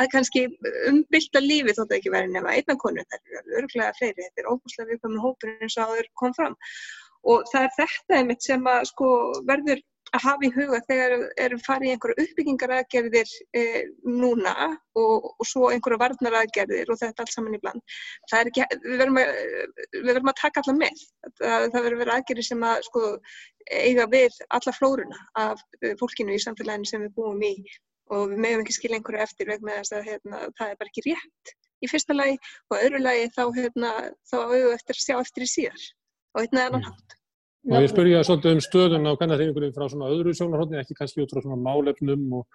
[0.01, 0.45] að kannski
[0.89, 3.05] umbylta lífi þótt að ekki verið nema einna konu.
[3.09, 6.57] Það eru örglega fleiri, þetta er óbúslega viðkvæmur hópur eins og áður kom fram.
[7.30, 9.09] Og það er þetta einmitt sem að sko
[9.47, 9.84] verður
[10.16, 13.64] að hafa í huga þegar erum farið í einhverju uppbyggingaraðgerðir e,
[14.05, 14.55] núna
[14.97, 17.97] og, og svo einhverju varnaraðgerðir og þetta allt saman í bland.
[18.32, 19.36] Það er ekki, við verðum að,
[19.97, 21.05] við verðum að taka alla með.
[21.41, 23.05] Það, það verður vera aðgerðir sem að sko
[23.70, 27.55] eiga við alla flóruna af e, fólkinu í samfélaginu sem við búum í
[28.10, 31.05] og við meðum ekki skilja einhverju eftir vegna þess að hérna, það er bara ekki
[31.05, 32.36] rétt í fyrsta lagi
[32.70, 33.93] og öðru lagi þá, hérna,
[34.30, 35.86] þá auðvitað eftir að sjá eftir í síðar
[36.34, 37.18] og einn eða annan hátt.
[37.68, 41.34] Og ég spyrja svolítið um stöðun á kannarhefingunum frá svona öðru sjónarhóttni, ekki kannski út
[41.34, 42.45] frá svona málefnum og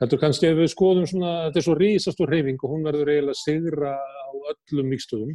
[0.00, 3.10] þetta er kannski ef við skoðum svona, þetta er svo rísastur hreyfing og hún verður
[3.12, 5.34] eiginlega sigra á öllum mikstöðum.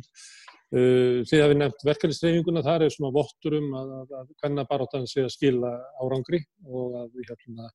[0.71, 5.03] Uh, þið hafið nefnt verkefnisreifinguna, þar er svona vottur um að, að, að kannar baróttan
[5.11, 7.65] sé að skila árangri og að hérna,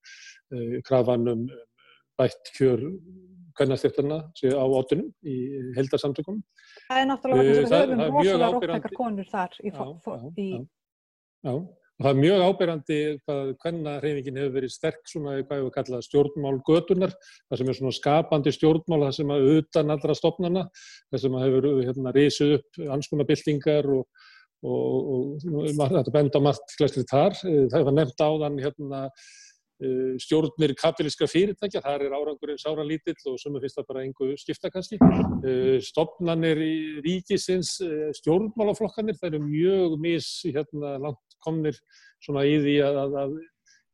[0.57, 1.43] uh, krafan um
[2.17, 2.81] bætt kjör
[3.57, 5.37] kannarstjættarna sé á óttunum í
[5.77, 6.41] heldarsamtökunum.
[6.89, 8.73] Það er náttúrulega Uh, það- það er mjög rosalega
[11.47, 11.55] Já,
[11.97, 16.59] og það er mjög áberandi hvað hvernarhreyfingin hefur verið sterk svona, hvað hefur kallað stjórnmál
[16.67, 17.15] götunar,
[17.47, 20.67] það sem er svona skapandi stjórnmál, það sem að utan allra stopnana,
[21.13, 24.29] það sem að hefur hérna risið upp anskunabildingar og,
[24.67, 27.41] og, og, og þetta benda margt glæsli þar.
[27.49, 33.17] Eh, Það var nefnt áðan hérna eh, stjórnir kapitalíska fyrirtækja, þar er árangurinn sára lítill
[33.33, 35.01] og sem finnst það bara einhver skipta kannski.
[35.47, 36.75] Eh, Stopnanir í
[37.07, 37.79] ríkisins,
[38.21, 41.79] stjórnmálaflokkanir, það eru mjög mis hérna, langt komnir
[42.25, 43.37] svona í því að, að, að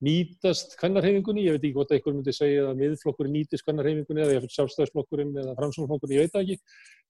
[0.02, 5.36] nýtast kvennarhefingunni, ég veit ekki hvort einhver myndi segja að miðflokkurinn nýtist kvennarhefingunni eða sjálfstæðisflokkurinn
[5.42, 6.56] eða framsóknarflokkurinn, ég veit ekki.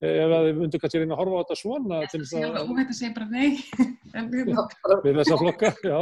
[0.02, 2.34] Eh, Ef að þið myndu kannski reyna að horfa á þetta svona Ég til þess
[2.36, 3.48] að alveg óhætt að segja bara nei.
[5.06, 5.98] Við þessa flokka, já.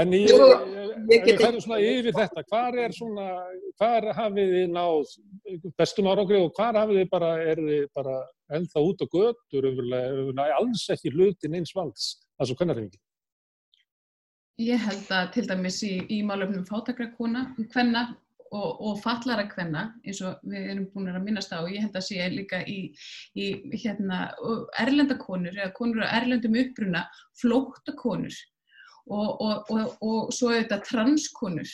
[0.00, 3.24] En í, Jú, ef ég við færum svona yfir þetta, hvar er svona,
[3.74, 5.14] hvar hafið þið náð
[5.80, 8.14] bestum árangri og hvar hafið þið bara, er þið bara
[8.54, 13.02] ennþá út á götur, umverulega, alls ekki hlutin eins valds, það svo kvennarhefingi.
[14.60, 18.10] Ég held að til dæmis í, í málefnum fátakra kona, hvenna
[18.50, 22.06] og, og fallara kvenna eins og við erum búin að minnast á, ég held að
[22.08, 22.78] sé líka í,
[23.38, 23.50] í
[23.84, 24.30] hérna,
[24.82, 27.04] erlenda konur eða konur á erlendum uppruna,
[27.40, 28.34] flókta konur
[29.10, 31.70] og, og, og, og svo auðvitað transkonur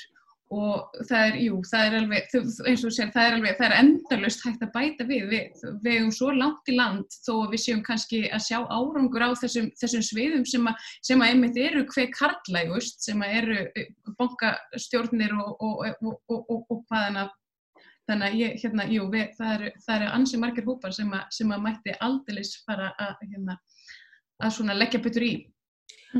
[0.55, 3.66] og það er, jú, það er alveg, eins og þú sér, það er alveg, það
[3.66, 7.62] er endalust hægt að bæta við, við, við erum svo langt í land þó við
[7.64, 11.82] séum kannski að sjá árangur á þessum, þessum sviðum sem að, sem að einmitt eru
[11.90, 13.90] hver karlægust, sem að eru eh,
[14.20, 17.34] bankastjórnir og, og, og, og, og, og hvaðan að
[18.07, 21.51] Þannig að ég, hérna, jú, við, það eru, eru ansi margir hópar sem að, sem
[21.51, 23.57] að mætti aldeilis fara að, hérna,
[24.47, 25.32] að svona leggja betur í.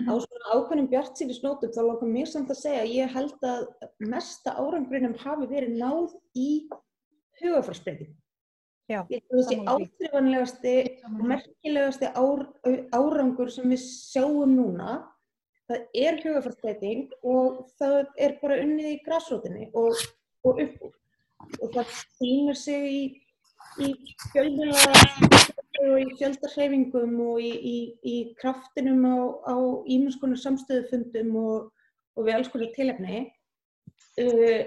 [0.07, 3.49] Á svona ákveðnum bjart síni snótum þá langar mér samt að segja að ég held
[3.49, 3.65] að
[4.13, 6.51] mesta árangurinnum hafi verið náð í
[7.41, 8.15] hugafærsbreyting.
[8.87, 10.77] Já, Ég held að þessi áþrifanlegasti
[11.09, 12.47] og merkilegasti ár,
[12.95, 15.01] árangur sem við sjáum núna
[15.67, 19.99] það er hugafærsbreyting og það er bara unnið í græsrótinni og,
[20.47, 20.95] og upp úr.
[21.63, 23.01] Og það sýnir sig í
[23.83, 23.93] í
[24.33, 31.71] fjölmjöla og í fjöldarhreyfingum og í, í, í kraftinum á, ímennskonar samstöðufundum og,
[32.17, 33.23] og við alls konar tilefni
[34.23, 34.63] uh,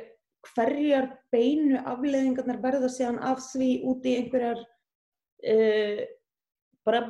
[0.53, 6.03] hverjar beinu afleðingarnar verða síðan af því út í einhverjar uh,
[6.87, 7.07] bara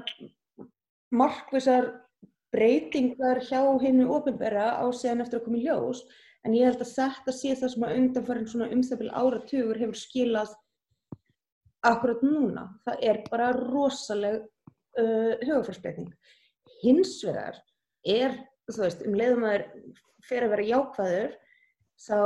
[1.10, 1.92] markvisar
[2.54, 6.02] breytingar hjá hennu ofinbera á síðan eftir að koma í ljós.
[6.48, 10.54] En ég held að þetta sé það sem að undanfærin svona umþöfil áratugur hefur skilað
[11.86, 12.68] akkurat núna.
[12.86, 16.10] Það er bara rosaleg uh, hugafærsbreyting.
[16.82, 17.60] Hins vegar
[18.08, 18.38] er,
[18.70, 21.38] þú veist, um leiðum að það fer að vera jákvæður,
[22.00, 22.20] þá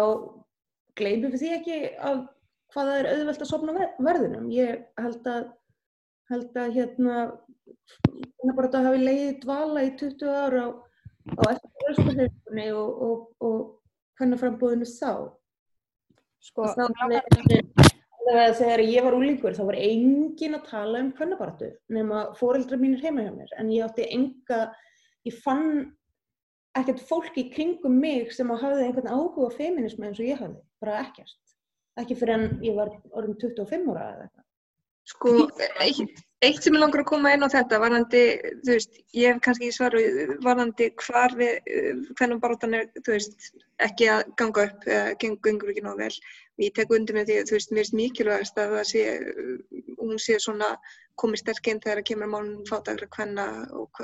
[0.99, 1.77] gleymum við því ekki
[2.09, 2.23] að
[2.73, 4.49] hvaða er auðvelt að sopna verðinum.
[4.53, 5.45] Ég held að,
[6.31, 7.19] held að hérna,
[8.09, 10.69] hérna bara þetta hafi leiðið dvala í 20 ára á,
[11.37, 13.57] á eftirhverjum og, og, og
[14.19, 15.13] hvernig frambúðinu sá.
[16.43, 16.67] Sko,
[18.23, 23.25] þegar ég var úlingur þá var engin að tala um hvernabartu nema fóreldra mínir heima
[23.25, 23.51] hjá mér.
[23.59, 24.61] En ég átti enga,
[25.27, 25.91] ég fann
[26.79, 31.01] ekkert fólki kringum mig sem að hafði einhvern áhuga feminismi eins og ég hafði, bara
[31.03, 31.39] ekkert.
[32.01, 34.47] Ekki fyrir en ég var orðin 25 ára eða eitthvað.
[35.11, 35.33] Sko,
[35.83, 38.23] eitt, eitt sem ég langar að koma inn á þetta varðandi,
[38.63, 40.01] þú veist, ég hef kannski svaru
[40.43, 41.69] varðandi hvar við,
[42.17, 43.47] hvernig baróttan er, þú veist,
[43.83, 44.87] ekki að ganga upp
[45.21, 46.11] gengur ekki nóg vel.
[46.61, 49.05] Ég tek undir með því að, þú veist, mér er mikilvægast að það sé,
[50.01, 50.73] hún sé svona
[51.21, 53.47] komið sterk inn þegar það kemur málum fátagra hvenna
[53.79, 54.03] og,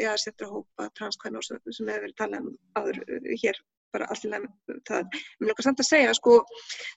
[0.00, 3.02] já, setra hópa transkvenna og sem hefur verið talað um aður
[3.44, 3.62] hér
[3.96, 5.18] bara allt í lagi það.
[5.40, 6.36] Mér lókar samt að segja, sko,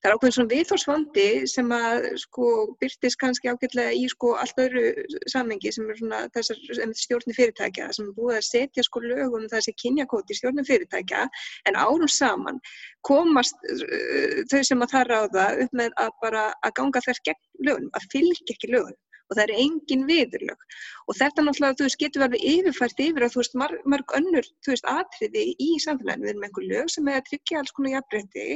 [0.02, 4.86] það er ákveðin svona viðhórsvandi sem að, sko, byrtist kannski ágætlega í, sko, allt öðru
[5.32, 6.62] samengi sem er svona þessar
[7.04, 11.26] stjórnir fyrirtækja sem er búið að setja, sko, lögum þessi kynjakóti stjórnir fyrirtækja
[11.70, 12.60] en árum saman
[13.08, 17.45] komast uh, þau sem að það ráða upp með að bara að ganga þess gegn
[17.68, 19.00] lögunum, að fylgja ekki lögunum
[19.30, 20.64] og það er engin viðurlög.
[21.10, 24.50] Og þetta náttúrulega, þú veist, getur verið yfirfært yfir að þú veist, marg, mörg önnur,
[24.66, 27.96] þú veist, atriði í samfélaginu, við erum einhver lög sem er að tryggja alls konar
[27.96, 28.48] jafnbreytti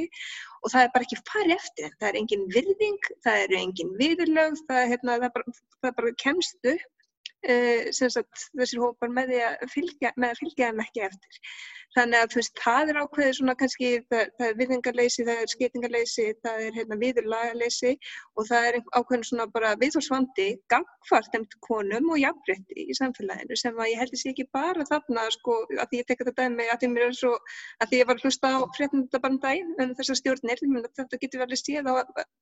[0.64, 4.58] og það er bara ekki farið eftir, það er engin virðing, það eru engin viðurlög,
[4.68, 7.06] það hérna, það bara, það bara kemst upp,
[7.50, 11.42] uh, þessir hópar með að fylgja, með að fylgja þeim ekki eftir.
[11.94, 16.24] Þannig að veist, það er ákveðið svona kannski, það, það er viðingarleysi, það er skeitingarleysi,
[16.42, 17.92] það er hérna viðurlagaleysi
[18.34, 23.78] og það er ákveðin svona bara viðhórsvandi gangfart þeim konum og jafnbrytti í samfélaginu sem
[23.78, 26.82] að ég held sé ekki bara þarna sko að því ég tekka þetta dæmi að
[26.82, 27.32] því mér er svo,
[27.78, 30.66] að því ég var hlusta á fréttundabandæn en þessar stjórnir,
[30.98, 31.94] þetta getur verið séð á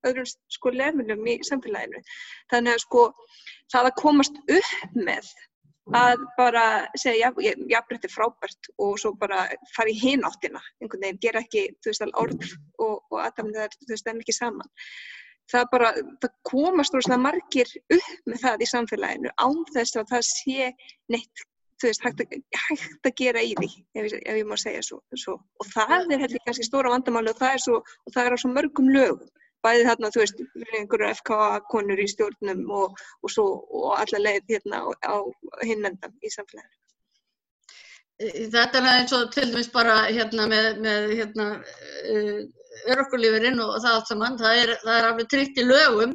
[0.08, 2.02] öðrum sko lefnum í samfélaginu.
[2.52, 3.06] Þannig að sko
[3.72, 5.32] það að komast upp með
[5.90, 6.64] að bara
[6.98, 7.32] segja
[7.70, 12.04] jafnrætt er frábært og svo bara fara í hináttina einhvern veginn, gera ekki, þú veist,
[12.22, 12.46] orð
[12.78, 14.70] og, og aðdæmið það, þú veist, stemmi ekki saman.
[15.50, 15.88] Það bara,
[16.22, 20.70] það komast rosalega margir upp með það í samfélaginu án þess að það sé
[21.10, 21.44] neitt,
[21.82, 25.02] þú veist, hægt að, hægt að gera í því, ef, ef ég má segja svo,
[25.18, 25.40] svo.
[25.58, 28.42] og það er heldur kannski stóra vandamáli og það er svo, og það er á
[28.44, 29.30] svo mörgum lögum
[29.64, 30.40] bæði þarna, þú veist,
[30.78, 33.46] einhverju FKA-konur í stjórnum og, og, svo,
[33.78, 35.14] og alla leið hérna á, á
[35.62, 36.78] hinmendan í samfélaginu.
[38.22, 41.46] Þetta er eins og til dæmis bara hérna með, með hérna,
[42.92, 46.12] örokkulífurinn og það allt saman, það er, það er alveg tryggt í lögum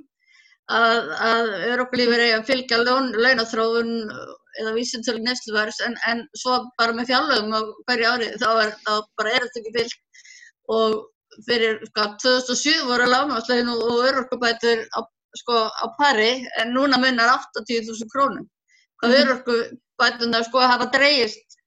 [0.77, 3.91] að, að örokkulífur er að fylgja laun, launathrófun
[4.61, 9.33] eða vísintölu nefnsluvers en, en svo bara með fjárlögum á hverju ári þá er bara
[9.33, 10.23] er þetta ekki fylgt
[10.77, 10.97] og
[11.45, 14.99] fyrir sko, 2007 voru lágnáðslegin og, örorkubætur á,
[15.41, 16.31] sko, á pari
[16.61, 18.47] en núna munnar 80.000 krónum.
[19.01, 19.21] Hvað mm.
[19.21, 21.59] örorkubætunar sko hafa dreyist,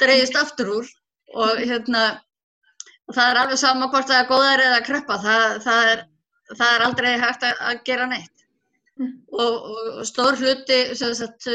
[0.00, 0.90] dreyist aftur úr
[1.36, 2.04] og hérna
[3.14, 6.04] það er alveg sama hvort það er góðar eða kreppa, það, það, er,
[6.54, 8.46] það er aldrei hægt að, að gera neitt.
[9.00, 9.12] Mm.
[9.32, 11.48] Og, og stór hluti, sem sagt,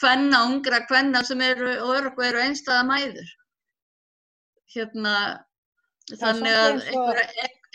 [0.00, 3.34] hvenna, ungra hvenna sem eru og örorku eru einstæða mæður.
[4.74, 5.14] Hérna,
[6.06, 6.76] Þannig að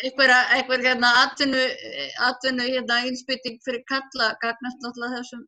[0.07, 1.63] einhver, einhver hérna atvinnu,
[2.27, 5.41] atvinnu hérna einsbytting fyrir kalla gagnast náttúrulega þessum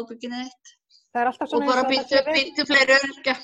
[0.00, 0.72] óbygginu eitt.
[1.12, 3.36] Það er alltaf svona og bara býta býta fleiri örkja.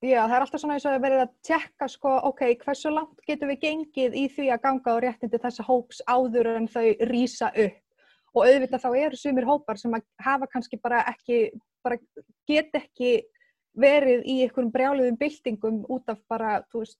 [0.00, 3.24] Já, það er alltaf svona eins og að verið að tjekka sko, ok, hversu langt
[3.28, 7.50] getum við gengið í því að ganga á réttindi þessa hóps áður en þau rýsa
[7.52, 11.50] upp og auðvitað þá eru sumir hópar sem að hafa kannski bara ekki,
[11.84, 11.98] bara
[12.48, 13.18] get ekki
[13.78, 16.98] verið í einhverjum brjáliðum byltingum út af bara, veist,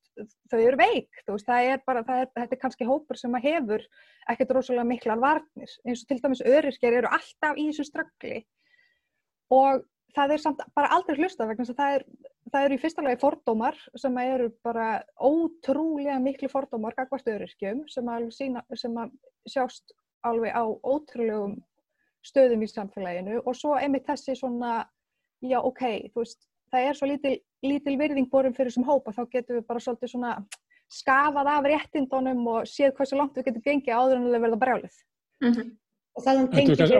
[0.53, 3.47] þau eru veik, veist, það er bara, það er, þetta er kannski hópur sem að
[3.49, 3.87] hefur
[4.31, 8.43] ekkert rosalega miklar varnir, eins og til dæmis öryskjar eru alltaf í þessu ströggli
[9.51, 9.83] og
[10.15, 12.05] það er samt bara aldrei hlusta vegna það er,
[12.53, 18.11] það eru í fyrsta lagi fordómar sem eru bara ótrúlega miklu fordómar gagvart öryskjum sem
[18.11, 19.15] að, sína, sem að
[19.49, 19.95] sjást
[20.27, 21.59] alveg á ótrúlegum
[22.27, 23.41] stöðum í samfélaginu.
[23.47, 24.85] Og svo einmitt þessi svona,
[25.41, 29.23] já ok, þú veist, það er svo lítil, lítil virðing borum fyrir þessum hópa, þá
[29.33, 30.33] getum við bara svolítið svona
[30.91, 34.97] skafað af réttindunum og séð hversu langt við getum gengið áður en það verða brjálið.
[35.41, 35.71] Mm -hmm.
[36.17, 36.97] Og það tengir við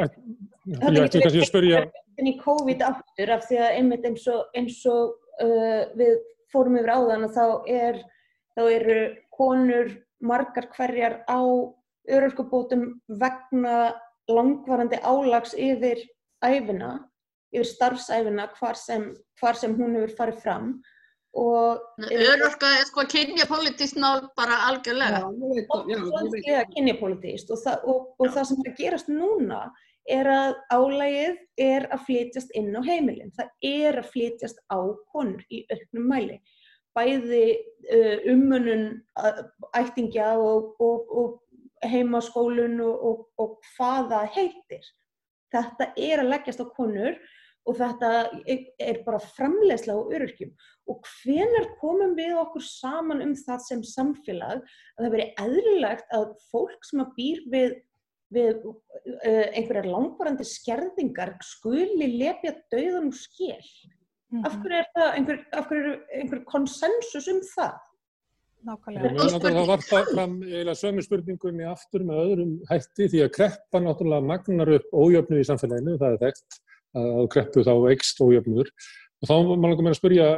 [1.79, 1.91] að
[2.31, 6.21] í COVID aftur af því að einmitt eins og, eins og uh, við
[6.53, 8.01] fórum yfir áðan að þá, er,
[8.55, 9.01] þá eru
[9.35, 11.41] konur margar hverjar á
[12.11, 13.95] örorkubótum vegna
[14.31, 16.03] langvarandi álags yfir
[16.45, 17.10] æfina,
[17.53, 20.73] yfir starfsæfina hvar sem, hvar sem hún hefur farið fram
[21.39, 21.79] og
[22.11, 25.21] Örorka er sko kynja politískt mál bara algjörlega.
[25.23, 29.61] Já, það, svolítið kynjapolítíst og, það- og, og það sem er að gerast núna
[30.11, 33.31] er að álægið er að flytjast inn á heimilin.
[33.37, 34.79] Það er að flytjast á
[35.13, 36.41] konur í auknum mæli.
[36.99, 37.45] Bæði
[37.95, 39.45] uh, ummunun uh,
[39.79, 41.39] ættingja og, og,
[41.87, 44.89] heimaskólun og, og, og hvað það heitir.
[45.55, 47.15] Þetta er að leggjast á konur
[47.69, 48.11] og þetta
[48.81, 50.51] er bara framleiðsla á öryrkjum.
[50.91, 56.33] Og hvenar komum við okkur saman um það sem samfélag að það veri eðlilegt að
[56.51, 57.77] fólk sem að býr við,
[58.33, 63.61] við uh, einhverjar langvarandi skerðingar skuli lepja dauðan úr skél.
[64.47, 67.79] Af hverju er það einhver, af hverju er einhver konsensus um það?
[68.61, 69.09] Nákvæmlega.
[69.17, 73.81] Mér langar að varpa fram eiginlega sömu spurningunni aftur með öðrum hætti því að kreppa
[73.81, 76.59] náttúrulega magnar upp ójöfnu í samfélaginu, það er þekkt
[76.97, 78.71] að kreppu þá eikst ójöfnur
[79.21, 80.29] og þá maður langar mér að spyrja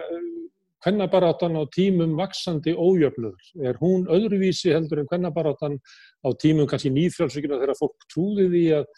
[0.83, 5.79] hvernabaráttan á tímum vaksandi ójöfnur, er hún öðruvísi heldur en hvernabaráttan
[6.27, 8.89] á tímum kannski nýðfjálfsvíkina þegar fólk trúði því að,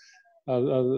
[0.49, 0.89] að, að,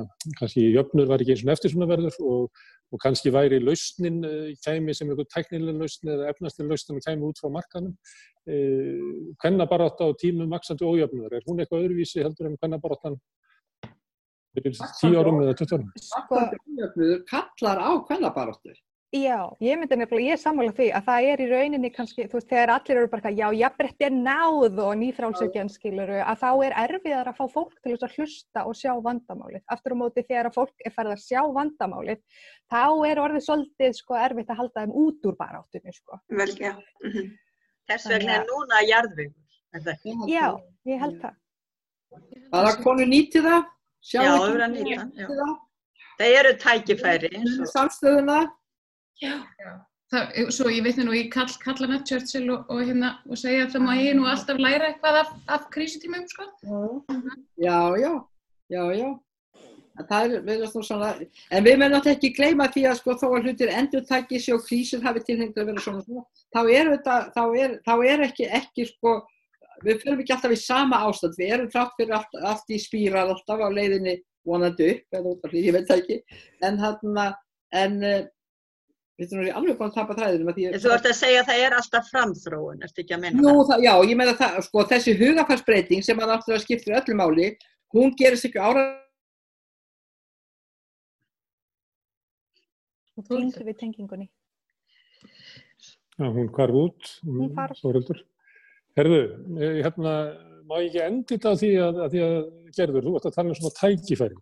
[0.00, 4.22] að kannski jöfnur var ekki eins og eftir svona verður og og kannski væri lausnin
[4.24, 7.94] uh, kæmi sem einhver teknileg lausn eða efnastin lausn sem kæmi út frá markanum.
[8.48, 13.18] Uh, Kvennabarátta á tímum vaksandi ójöfnur, er hún eitthvað öðruvísi heldur en kvennabaráttan
[14.64, 15.88] fyrir 10 árum eða 20 árum?
[16.08, 16.42] Sko,
[16.78, 18.76] Jöfnuður kallar á kvennabaráttu.
[19.08, 22.36] Já, ég myndi nefnilega, ég er sammála því að það er í rauninni kannski, þú
[22.36, 26.74] veist, þegar allir eru bara já, jafnbreytti er náð og nýfrálsökjan skiluru, að þá er
[26.82, 29.62] erfiðar að fá fólk til þess að hlusta og sjá vandamálið.
[29.72, 32.20] Aftur á móti þegar að fólk er farið að sjá vandamálið,
[32.68, 36.20] þá er orðið svolítið sko erfitt að halda þeim út úr baráttunni, sko.
[36.28, 36.74] Vel, já.
[36.76, 37.32] Mm -hmm.
[37.88, 39.44] Þess vegna er núna jarðvegur.
[39.72, 40.18] er það ekki?
[40.28, 40.46] Já,
[40.84, 41.34] ég held það.
[42.52, 43.64] Bara að konu nýti það,
[44.04, 45.28] sjá Já, ekki það já.
[46.18, 48.40] það, eru tækifæri eins með og samstöðuna.
[50.08, 53.66] Það, svo ég vitna nú í kall, kalla með Churchill og, og, hérna, og segja
[53.66, 56.46] að það má ég nú alltaf læra eitthvað af, af krísutímum, sko.
[57.60, 58.12] Já, já,
[58.72, 59.10] já, já.
[59.98, 61.08] En Það er, við erum svona,
[61.50, 64.54] en við meðum náttúrulega ekki gleyma því að sko þó að hlutir endur tæki sig
[64.54, 66.22] og krísir hafi tilhengt að vera svona svona,
[66.54, 69.14] þá er þetta, þá er, þá er ekki, ekki sko,
[69.84, 73.28] við fyrir ekki alltaf í sama ástand, við erum trátt fyrir allt, allt í spíral
[73.32, 74.16] alltaf á leiðinni
[74.48, 76.18] vonandi upp, eða út af því, ég veit það ekki,
[76.68, 77.18] en hann,
[77.82, 78.20] en eh,
[79.18, 81.50] við erum alveg búin að tapa þræðinum að því En þú ert að segja að
[81.50, 83.84] það er alltaf framþróun, ertu ekki að menna Jú, það?
[83.88, 87.50] já, ég meina það, sko, þessi hugafarsbreyting sem að náttúrulega skiptir öllu máli,
[87.94, 88.86] hún gerist ekki ára
[93.18, 94.26] Þú týndu við tengingunni.
[96.18, 97.80] Já, hún hvarf út, Hún hvarf.
[97.82, 98.20] Þórhildur.
[98.98, 99.18] Herðu,
[99.62, 100.12] ég- hérna,
[100.68, 102.38] má ég ekki endi þetta á því að, að því að
[102.78, 104.38] gerður, þú ert að tala um svona tækifæri.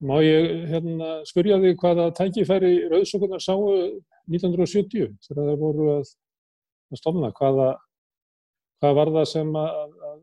[0.00, 3.60] Má ég hérna, spyrja þig hvaða tækifæri rauðsókunar sáu
[4.30, 6.12] 1970 þegar það voru að,
[6.90, 7.30] að stofna?
[7.36, 7.68] Hvaða,
[8.80, 10.20] hvað var það sem að, að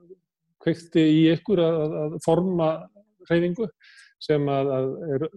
[0.66, 2.70] kveikti í ykkur að, forma
[3.30, 3.70] hreyfingu
[4.24, 4.74] sem að,
[5.14, 5.28] er,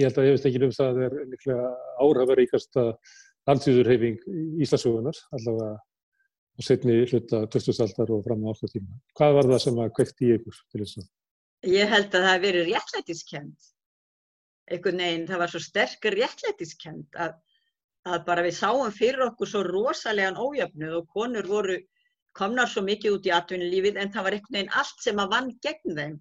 [0.00, 1.70] ég held að ég veist ekki um það að er líklega
[2.06, 2.86] áhrafaríkasta
[3.50, 4.18] alþjóðurheyfing
[4.64, 5.76] Íslasögunar, allavega
[6.60, 7.80] á setni hluta 20.
[7.86, 8.98] aldar og fram á okkur tíma.
[9.16, 11.06] Hvað var það sem að kveikti í ykkur til þess að?
[11.70, 13.70] Ég held að það hef verið réttlætiskend.
[14.70, 17.32] Einhvern veginn, það var svo sterk réttlætiskend að,
[18.06, 21.80] að bara við sáum fyrir okkur svo rosalegan ójöfnuð og konur voru
[22.36, 25.50] komnar svo mikið út í atvinnulífið en það var einhvern veginn allt sem að vann
[25.64, 26.18] gegn þeim.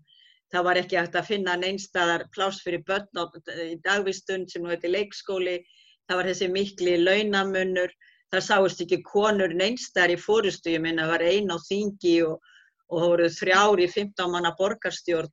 [0.50, 3.24] Það var ekki hægt að finna neinstæðar pláss fyrir börn á,
[3.70, 5.60] í dagvistund sem nú heitir leikskóli.
[6.10, 7.94] Það var þessi mikli launamunur.
[8.30, 12.36] Það sáist ekki konur neinstæðar í fórustu, ég minna var ein á þingi og,
[12.90, 15.32] og það voru þrjár í 15 manna borgarstjórn.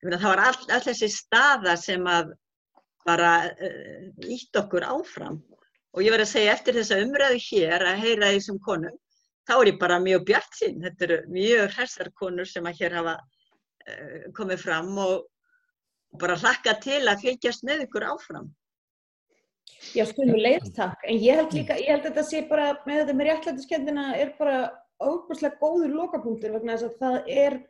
[0.00, 2.32] Ég meina, það var all, all þessi staða sem að
[3.04, 5.40] bara uh, ítt okkur áfram.
[5.92, 8.96] Og ég verð að segja eftir þessa umræðu hér að heyra þessum konum,
[9.48, 10.80] þá er ég bara mjög bjart sín.
[10.84, 15.28] Þetta eru mjög hressar konur sem að hér hafa uh, komið fram og
[16.20, 18.48] bara hlakka til að fylgjast með ykkur áfram.
[19.96, 21.02] Já, skulum við leiðt takk.
[21.08, 24.32] En ég held líka, ég held að þetta sé bara, með þetta með réttlætiskendina er
[24.38, 24.56] bara
[25.00, 27.60] óbúslega góður lokapunktur vegna þess að það er,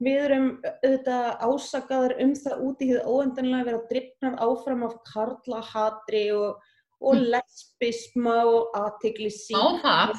[0.00, 4.94] Við erum auðvitað ásakaðar um það út í því óendanlega að vera drifnar áfram af
[5.10, 6.62] karlahatri og,
[7.04, 9.52] og lesbisma og aðtiklisí.
[9.60, 10.14] Á það.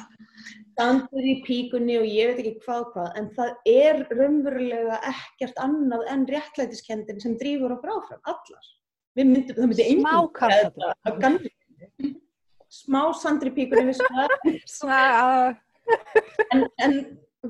[0.78, 6.06] Dandur í píkunni og ég veit ekki hvað hvað, en það er raunverulega ekkert annað
[6.14, 8.70] en réttlætiskendin sem drýfur okkur áfram, allar.
[9.18, 9.86] Við myndum, það myndi
[11.04, 11.50] að gamli.
[12.72, 13.52] Smá sandri
[14.88, 15.56] að
[16.54, 16.94] en, en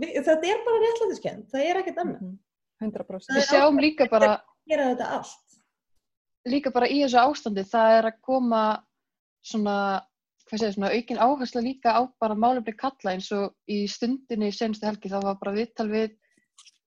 [0.01, 2.23] við, þetta er bara réttlætiskend, það er ekkert annað.
[2.23, 2.39] Mhm.
[2.83, 3.37] 100%.
[3.37, 4.33] Við sjáum líka bara,
[4.67, 5.59] Gera þetta allt.
[6.51, 8.63] líka bara í þessu ástandi, það er að koma
[9.47, 9.77] svona,
[10.49, 14.57] hvað segir, svona aukin áhersla líka á bara málefni kalla eins og í stundinni í
[14.57, 16.17] senstu helgi þá var bara viðtal við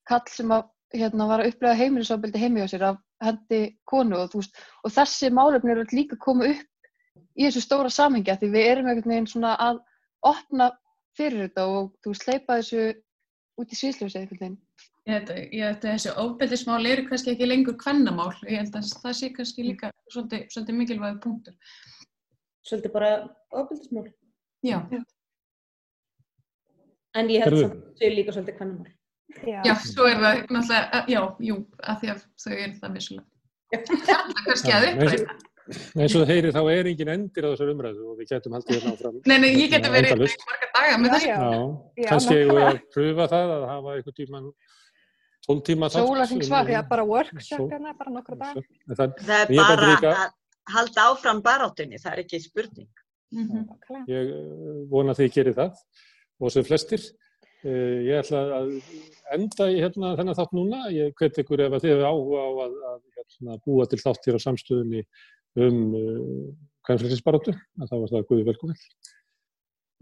[0.10, 4.34] kall sem að, hérna, var að upplega heimilisofbildi heimi á sér af hendi konu og,
[4.36, 6.90] veist, og þessi málefni eru líka að koma upp
[7.36, 9.82] í þessu stóra samhengja því við erum einhvern veginn svona að
[10.26, 10.72] opna
[11.16, 12.86] fyrir þetta og þú veist, hleypa þessu
[13.62, 14.62] út í sviðsljósið einhvern veginn.
[15.06, 18.32] Ég held að, þessi ofbeldismál eru kannski ekki lengur kvennamál.
[18.50, 21.58] Ég held að það sé kannski líka svolítið, svolítið mikilvæg punktur.
[22.66, 23.12] Svolítið bara
[23.54, 24.08] ofbildismál.
[24.66, 24.80] Já,
[27.16, 27.68] En ég held Herðu.
[27.68, 28.95] að það sé líka svolítið kvennamál.
[29.46, 29.60] Já.
[29.66, 33.26] já, svo er það náttúrulega, já, jú, að því að þau eru það vissulega.
[34.06, 34.86] Kalla kannski að
[35.98, 38.76] eins og það heyri þá er engin endir á þessar umræðu og við getum haldið
[38.78, 39.16] hérna áfram.
[39.26, 40.38] Nei, nei, ég geti verið Endalaust.
[40.46, 41.30] í marga daga með þessu.
[41.34, 42.08] já.
[42.12, 44.50] Kannski eigum við að pröfa það að hafa einhvern tíman
[45.48, 46.06] 12 tíma þátt.
[46.06, 48.62] Sólarhringsvakt, um- Já, bara workshop Svo- hérna, bara nokkra dag.
[48.94, 50.32] Það, Það er bara líka- að
[50.76, 52.90] halda áfram baráttunni, það er ekki spurning.
[53.34, 53.68] Mhm.
[54.08, 55.74] Ég eh, vona að þið gerir það
[56.42, 57.02] og sem flestir.
[57.66, 58.74] Eh, Ég ætla að
[59.34, 60.84] enda í hérna, þennan þátt núna.
[60.94, 64.28] Ég hvet ykkur ef að þið hefur áhuga á að, að hérna, búa til þátt
[64.30, 65.02] hér á samstöðunni
[65.66, 66.48] um uh,
[66.86, 68.82] kvæmfélsinsbaróttu, að þá var það guði velkominn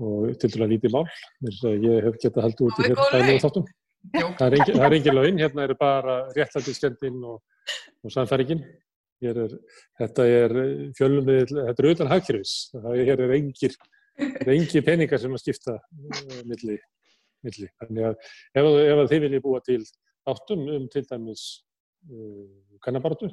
[0.04, 1.06] og til dæla lítið mál.
[1.46, 3.44] Að ég hef getað haldið út í Það hér góð daglega leið.
[3.46, 3.68] þáttum.
[4.12, 7.38] Það er engin, það laun, hérna eru bara réttlætiskendin og,
[8.04, 8.64] og samfæringin.
[9.24, 9.38] Er,
[10.02, 10.56] þetta er
[10.98, 12.56] fjölum við, þetta er utan hagkerfis.
[12.74, 13.78] Það er, er engir,
[14.58, 15.78] engir peningar sem að skipta
[16.50, 16.76] milli,
[17.46, 17.70] milli.
[17.84, 19.82] Þannig að ef, ef þið viljið búa til
[20.34, 21.48] áttum um til dæmis
[22.10, 23.32] uh, kannabaratu,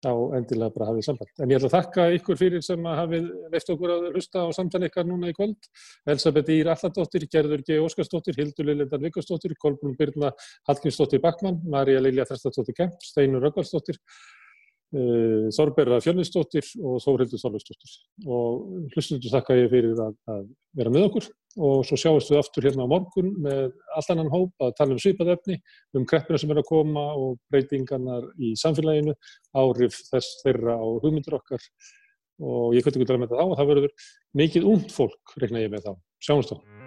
[0.00, 1.32] þá endilega bara hafið samband.
[1.44, 4.48] En ég ætla að þakka ykkur fyrir sem að hafið leift okkur að hlusta á
[4.56, 5.68] samtali ykkar núna í kvöld.
[6.08, 7.78] Elisabeth Ír Alladóttir, Gerður G.
[7.84, 10.32] Óskarsdóttir, Hildur Liljendan Viggarsdóttir, Kolbrún Birna
[10.70, 14.00] Hallgrímsdóttir Backmann, Marja Lilja Þrastadóttir Kemp, Steinur Röggvaldsdóttir,
[14.96, 17.92] uh, Þorberða Fjölnisdóttir og Þórhildur Þorlusdóttir.
[18.26, 21.30] Og hlustundur þakka ég fyrir að, að vera með okkur
[21.60, 25.00] og svo sjáumst við aftur hérna á morgun með allt annan hóp að tala um
[25.02, 25.56] svipað efni,
[25.98, 29.16] um kreppina sem er að koma og breytingarnar í samfélaginu,
[29.58, 31.64] áhrif þess þeirra á hugmyndir okkar
[32.40, 34.12] og ég kvöldi ekki að tala með það þá og það verður
[34.42, 35.92] mikið ungt fólk, reikna ég með þá.
[36.22, 36.79] Sjáumst þá.